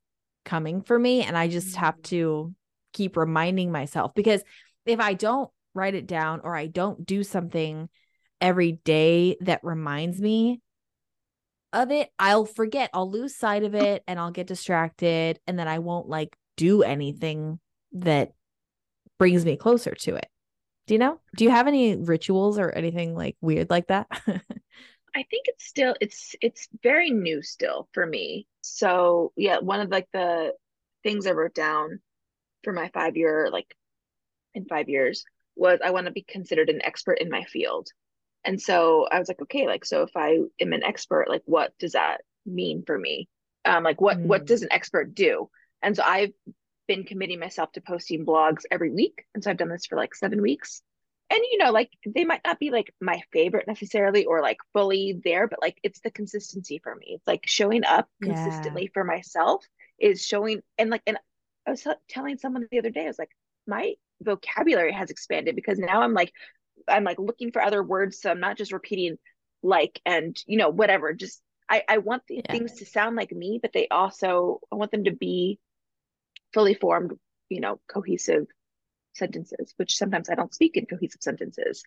[0.44, 1.22] coming for me.
[1.22, 2.02] And I just have mm.
[2.04, 2.54] to
[2.92, 4.42] keep reminding myself because
[4.84, 7.88] if I don't write it down or I don't do something
[8.40, 10.60] every day that reminds me
[11.72, 12.90] of it, I'll forget.
[12.92, 15.40] I'll lose sight of it and I'll get distracted.
[15.46, 17.58] And then I won't like do anything
[17.92, 18.32] that
[19.18, 20.26] brings me closer to it.
[20.86, 21.20] Do you know?
[21.36, 24.08] Do you have any rituals or anything like weird like that?
[25.14, 28.46] I think it's still it's it's very new still for me.
[28.62, 30.52] So yeah, one of like the
[31.02, 32.00] things I wrote down
[32.64, 33.74] for my five year like
[34.54, 35.24] in five years
[35.56, 37.88] was I want to be considered an expert in my field.
[38.44, 41.72] And so I was like, okay, like so if I am an expert, like what
[41.78, 43.28] does that mean for me?
[43.64, 44.26] Um, like what mm.
[44.26, 45.48] what does an expert do?
[45.82, 46.32] And so I've
[46.88, 49.24] been committing myself to posting blogs every week.
[49.34, 50.82] And so I've done this for like seven weeks.
[51.30, 55.20] And you know, like they might not be like my favorite necessarily or like fully
[55.24, 57.12] there, but like it's the consistency for me.
[57.14, 58.90] It's like showing up consistently yeah.
[58.92, 59.64] for myself
[59.98, 61.16] is showing and like and
[61.66, 63.30] I was telling someone the other day, I was like,
[63.66, 66.32] my vocabulary has expanded because now I'm like
[66.88, 68.20] I'm like looking for other words.
[68.20, 69.18] So I'm not just repeating
[69.62, 72.50] like and you know, whatever, just I, I want the Yeah.
[72.50, 75.58] things to sound like me, but they also I want them to be
[76.54, 77.12] fully formed,
[77.48, 78.46] you know, cohesive
[79.14, 81.82] sentences, which sometimes I don't speak in cohesive sentences.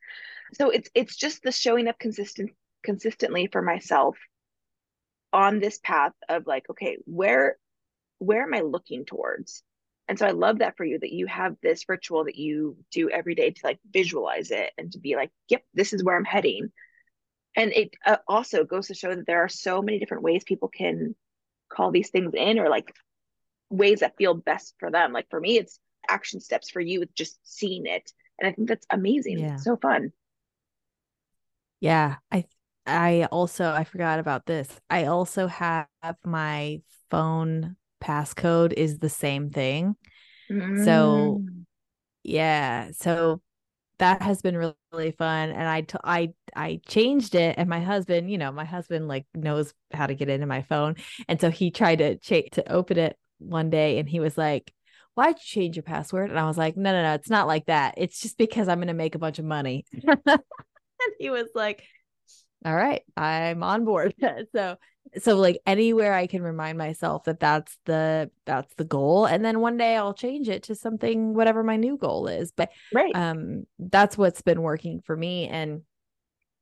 [0.53, 2.51] So it's it's just the showing up consistent
[2.83, 4.17] consistently for myself
[5.33, 7.57] on this path of like, okay, where
[8.19, 9.63] where am I looking towards?
[10.07, 13.09] And so I love that for you that you have this ritual that you do
[13.09, 16.25] every day to like visualize it and to be like, yep, this is where I'm
[16.25, 16.71] heading.
[17.55, 20.67] And it uh, also goes to show that there are so many different ways people
[20.67, 21.15] can
[21.69, 22.93] call these things in or like
[23.69, 25.11] ways that feel best for them.
[25.11, 26.69] Like for me, it's action steps.
[26.69, 28.11] For you, it's just seeing it.
[28.39, 29.39] And I think that's amazing.
[29.39, 29.57] Yeah.
[29.57, 30.11] So fun.
[31.79, 32.45] Yeah, I
[32.85, 34.67] I also I forgot about this.
[34.89, 35.87] I also have
[36.23, 37.75] my phone
[38.05, 39.95] passcode is the same thing.
[40.85, 41.65] So- Mm.
[42.27, 43.41] Yeah, so
[43.99, 47.79] that has been really, really fun and I t- I I changed it and my
[47.79, 50.95] husband, you know, my husband like knows how to get into my phone
[51.29, 54.73] and so he tried to cha- to open it one day and he was like,
[55.15, 57.67] "Why'd you change your password?" And I was like, "No, no, no, it's not like
[57.67, 57.93] that.
[57.97, 59.85] It's just because I'm going to make a bunch of money."
[60.25, 60.41] and
[61.19, 61.83] he was like,
[62.65, 64.15] all right i'm on board
[64.55, 64.75] so
[65.17, 69.59] so like anywhere i can remind myself that that's the that's the goal and then
[69.59, 73.15] one day i'll change it to something whatever my new goal is but right.
[73.15, 75.81] um that's what's been working for me and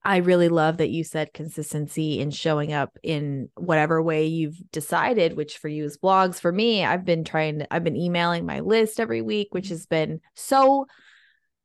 [0.04, 5.36] i really love that you said consistency in showing up in whatever way you've decided
[5.36, 8.60] which for you is blogs for me i've been trying to, i've been emailing my
[8.60, 10.86] list every week which has been so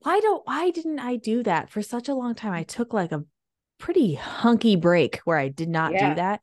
[0.00, 3.12] why don't why didn't i do that for such a long time i took like
[3.12, 3.24] a
[3.78, 6.10] pretty hunky break where i did not Yeah.
[6.10, 6.40] do that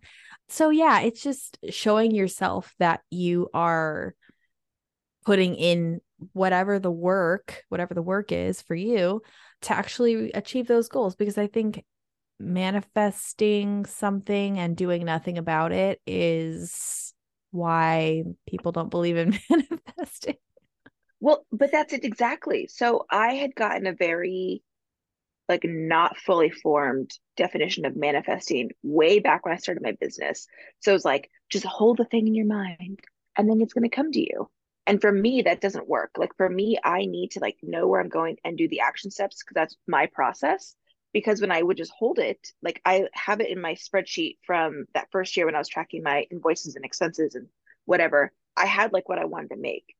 [0.47, 4.13] so yeah it's just showing yourself that you are
[5.25, 5.99] putting in
[6.33, 9.21] whatever the work whatever the work is for you
[9.61, 11.83] to actually achieve those goals because i think
[12.39, 17.13] manifesting something and doing nothing about it is
[17.51, 20.35] why people don't believe in manifesting
[21.21, 22.67] Well, but that's it exactly.
[22.67, 24.61] So I had gotten a very
[25.47, 30.47] like not fully formed definition of manifesting way back when I started my business.
[30.79, 32.99] So it was like just hold the thing in your mind
[33.37, 34.49] and then it's going to come to you.
[34.87, 36.11] And for me that doesn't work.
[36.17, 39.11] Like for me I need to like know where I'm going and do the action
[39.11, 40.75] steps because that's my process.
[41.13, 44.85] Because when I would just hold it, like I have it in my spreadsheet from
[44.93, 47.47] that first year when I was tracking my invoices and expenses and
[47.85, 49.95] whatever, I had like what I wanted to make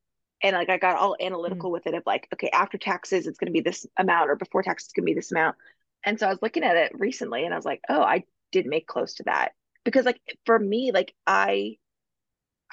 [0.46, 3.48] and like I got all analytical with it of like, okay, after taxes, it's going
[3.48, 5.58] to be this amount, or before taxes, it's going to be this amount.
[6.06, 8.68] And so I was looking at it recently, and I was like, oh, I did
[8.68, 9.54] make close to that
[9.86, 11.78] because like for me, like I,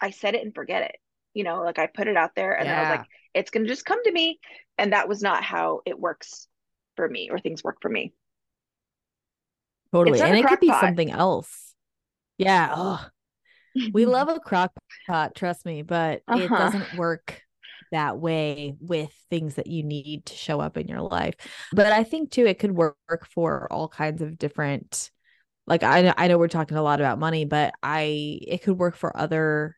[0.00, 0.96] I said it and forget it.
[1.34, 3.64] You know, like I put it out there, and then I was like, it's going
[3.64, 4.40] to just come to me,
[4.78, 6.48] and that was not how it works
[6.96, 8.14] for me, or things work for me.
[9.92, 10.72] totally and it could be pot.
[10.72, 11.74] something else
[12.38, 13.06] yeah oh
[13.92, 14.72] we love a crock
[15.08, 16.56] pot trust me but it Uh-huh.
[16.56, 17.41] doesn't work
[17.92, 21.34] that way with things that you need to show up in your life.
[21.72, 25.10] But i think too it could work for all kinds of different
[25.66, 28.78] like i know, I know we're talking a lot about money but i it could
[28.78, 29.76] work for other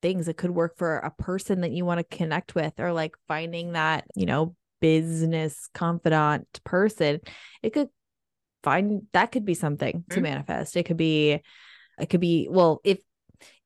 [0.00, 0.28] things.
[0.28, 3.72] It could work for a person that you want to connect with or like finding
[3.72, 7.20] that you know business confidant person.
[7.62, 7.88] It could
[8.62, 10.22] find that could be something to Mhm.
[10.22, 10.76] manifest.
[10.76, 11.40] It could be
[11.98, 13.00] it could be well if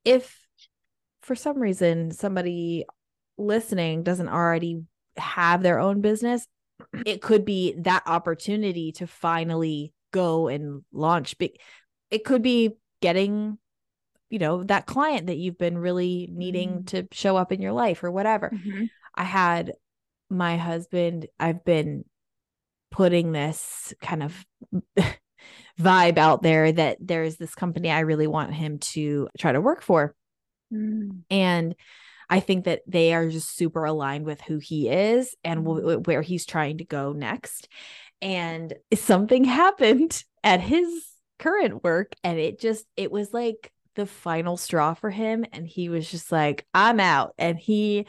[0.05, 0.47] if
[1.23, 2.87] for some reason somebody
[3.39, 4.83] listening doesn't already
[5.17, 6.47] have their own business
[7.07, 11.53] it could be that opportunity to finally go and launch big
[12.11, 12.71] it could be
[13.01, 13.59] getting
[14.31, 16.87] you know that client that you've been really needing Mm.
[16.87, 18.89] to show up in your life or whatever Mhm.
[19.15, 19.75] I had
[20.31, 22.05] my husband, I've been
[22.91, 24.47] putting this kind of
[25.79, 29.83] vibe out there that there's this company I really want him to try to work
[29.83, 30.15] for.
[30.73, 31.21] Mm.
[31.31, 31.75] And
[32.33, 35.89] I think that they are just super aligned with who he is and w- mm-hmm.
[35.89, 37.69] w- where he's trying to go next.
[38.23, 41.07] And something happened at his
[41.39, 45.91] current work and it just it was like the final straw for him and he
[45.91, 48.07] was just like I'm out and he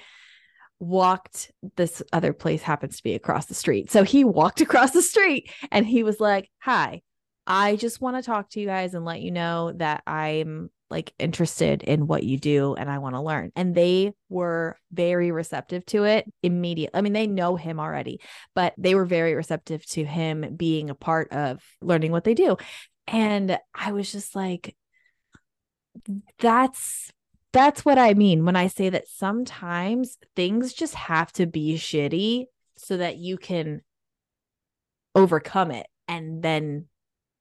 [0.79, 3.91] walked this other place happens to be across the street.
[3.91, 7.01] So he walked across the street and he was like, "Hi,
[7.45, 11.13] I just want to talk to you guys and let you know that I'm like
[11.19, 15.85] interested in what you do and I want to learn." And they were very receptive
[15.87, 16.97] to it immediately.
[16.97, 18.21] I mean, they know him already,
[18.55, 22.57] but they were very receptive to him being a part of learning what they do.
[23.07, 24.75] And I was just like
[26.39, 27.11] that's
[27.51, 32.45] that's what I mean when I say that sometimes things just have to be shitty
[32.77, 33.81] so that you can
[35.15, 36.87] overcome it and then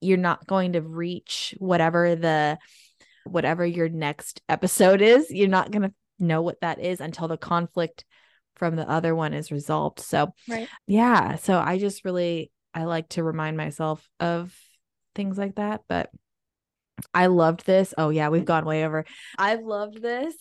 [0.00, 2.58] you're not going to reach whatever the
[3.24, 5.30] whatever your next episode is.
[5.30, 8.04] You're not going to know what that is until the conflict
[8.56, 10.00] from the other one is resolved.
[10.00, 10.68] So, right.
[10.86, 11.36] yeah.
[11.36, 14.56] So I just really, I like to remind myself of
[15.14, 15.82] things like that.
[15.88, 16.10] But
[17.12, 17.94] I loved this.
[17.96, 19.04] Oh, yeah, we've gone way over.
[19.38, 20.34] I've loved this,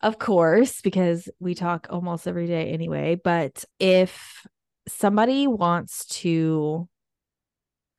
[0.00, 3.18] of course, because we talk almost every day anyway.
[3.22, 4.46] But if
[4.88, 6.88] somebody wants to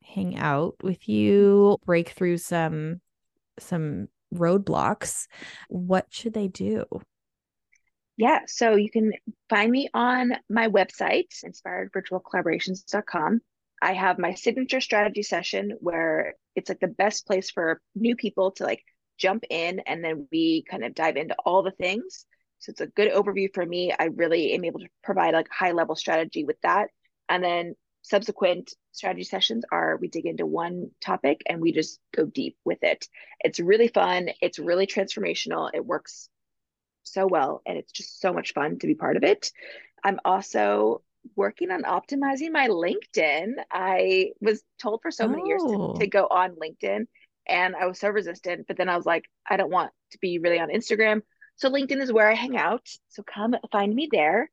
[0.03, 3.01] hang out with you, break through some
[3.57, 5.27] some roadblocks,
[5.69, 6.85] what should they do?
[8.17, 9.11] Yeah, so you can
[9.49, 13.41] find me on my website, inspiredvirtualcollaborations.com.
[13.81, 18.51] I have my signature strategy session where it's like the best place for new people
[18.51, 18.81] to like
[19.17, 22.25] jump in and then we kind of dive into all the things.
[22.59, 23.93] So it's a good overview for me.
[23.97, 26.87] I really am able to provide like high level strategy with that.
[27.27, 27.75] And then
[28.05, 32.83] subsequent strategy sessions are we dig into one topic and we just go deep with
[32.83, 33.07] it.
[33.39, 34.29] It's really fun.
[34.41, 35.71] It's really transformational.
[35.73, 36.29] It works
[37.01, 39.51] so well and it's just so much fun to be part of it.
[40.03, 41.01] I'm also
[41.35, 43.53] working on optimizing my LinkedIn.
[43.71, 45.47] I was told for so many oh.
[45.47, 45.95] years to, oh.
[45.97, 46.09] to oh.
[46.09, 47.07] go on LinkedIn
[47.47, 50.37] and I was so resistant, but then I was like, I don't want to be
[50.37, 51.23] really on Instagram.
[51.55, 52.87] So LinkedIn is where I hang out.
[53.09, 54.51] So come find me there.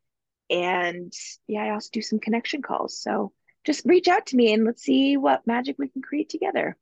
[0.49, 1.13] And
[1.47, 2.99] yeah, I also do some connection calls.
[2.99, 3.33] So
[3.65, 6.77] just reach out to me and let's see what magic we can create together.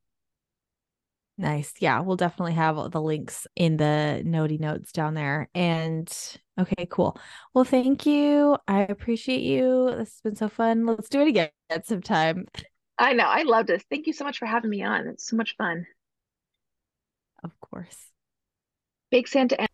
[1.39, 1.73] Nice.
[1.81, 5.49] Yeah, we'll definitely have the links in the notey notes down there.
[5.55, 6.07] And
[6.59, 7.19] okay, cool.
[7.55, 8.59] Well, thank you.
[8.69, 9.87] I appreciate you.
[9.91, 10.85] This has been so fun.
[10.85, 12.47] Let's do it again at some time.
[12.99, 13.25] I know.
[13.25, 13.83] I love this.
[13.89, 15.07] Thank you so much for having me on.
[15.07, 15.87] It's so much fun.
[17.43, 18.11] Of course.
[19.11, 19.67] Big Santa.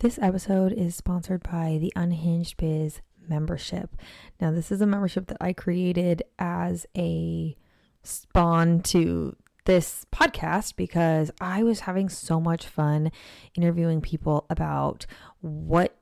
[0.00, 3.96] This episode is sponsored by the Unhinged Biz membership.
[4.40, 7.56] Now, this is a membership that I created as a
[8.02, 13.10] spawn to this podcast because I was having so much fun
[13.54, 15.06] interviewing people about
[15.40, 15.96] what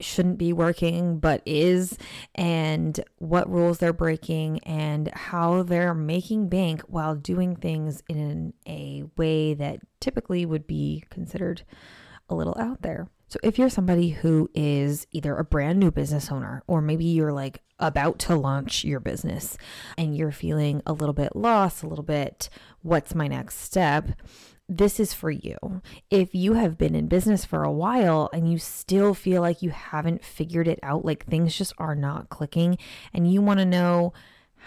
[0.00, 1.98] shouldn't be working but is
[2.34, 9.04] and what rules they're breaking and how they're making bank while doing things in a
[9.16, 11.62] way that typically would be considered
[12.28, 13.08] a little out there.
[13.30, 17.32] So, if you're somebody who is either a brand new business owner or maybe you're
[17.32, 19.56] like about to launch your business
[19.96, 22.50] and you're feeling a little bit lost, a little bit,
[22.82, 24.08] what's my next step?
[24.68, 25.80] This is for you.
[26.10, 29.70] If you have been in business for a while and you still feel like you
[29.70, 32.78] haven't figured it out, like things just are not clicking,
[33.14, 34.12] and you want to know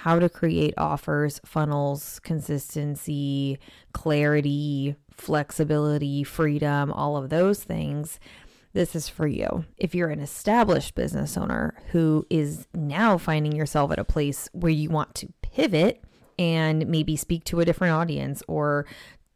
[0.03, 3.59] how to create offers, funnels, consistency,
[3.93, 8.19] clarity, flexibility, freedom, all of those things,
[8.73, 9.65] this is for you.
[9.77, 14.71] If you're an established business owner who is now finding yourself at a place where
[14.71, 16.03] you want to pivot
[16.39, 18.87] and maybe speak to a different audience or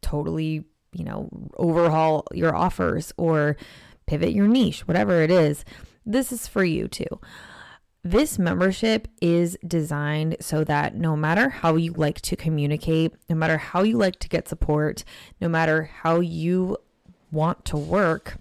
[0.01, 3.55] totally, you know, overhaul your offers or
[4.07, 5.63] pivot your niche, whatever it is,
[6.05, 7.19] this is for you too.
[8.03, 13.57] This membership is designed so that no matter how you like to communicate, no matter
[13.57, 15.03] how you like to get support,
[15.41, 16.77] no matter how you
[17.31, 18.37] want to work,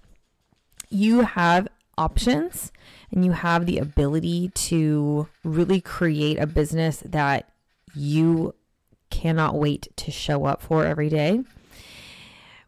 [0.89, 1.69] you have
[1.99, 2.73] options
[3.11, 7.51] and you have the ability to really create a business that
[7.95, 8.55] you
[9.11, 11.43] cannot wait to show up for every day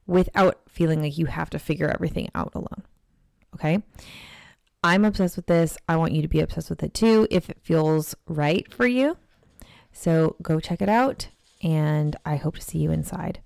[0.07, 2.83] without feeling like you have to figure everything out alone.
[3.55, 3.83] Okay.
[4.83, 5.77] I'm obsessed with this.
[5.89, 9.17] I want you to be obsessed with it too if it feels right for you.
[9.93, 11.29] So go check it out,
[11.63, 13.41] and I hope to see you inside.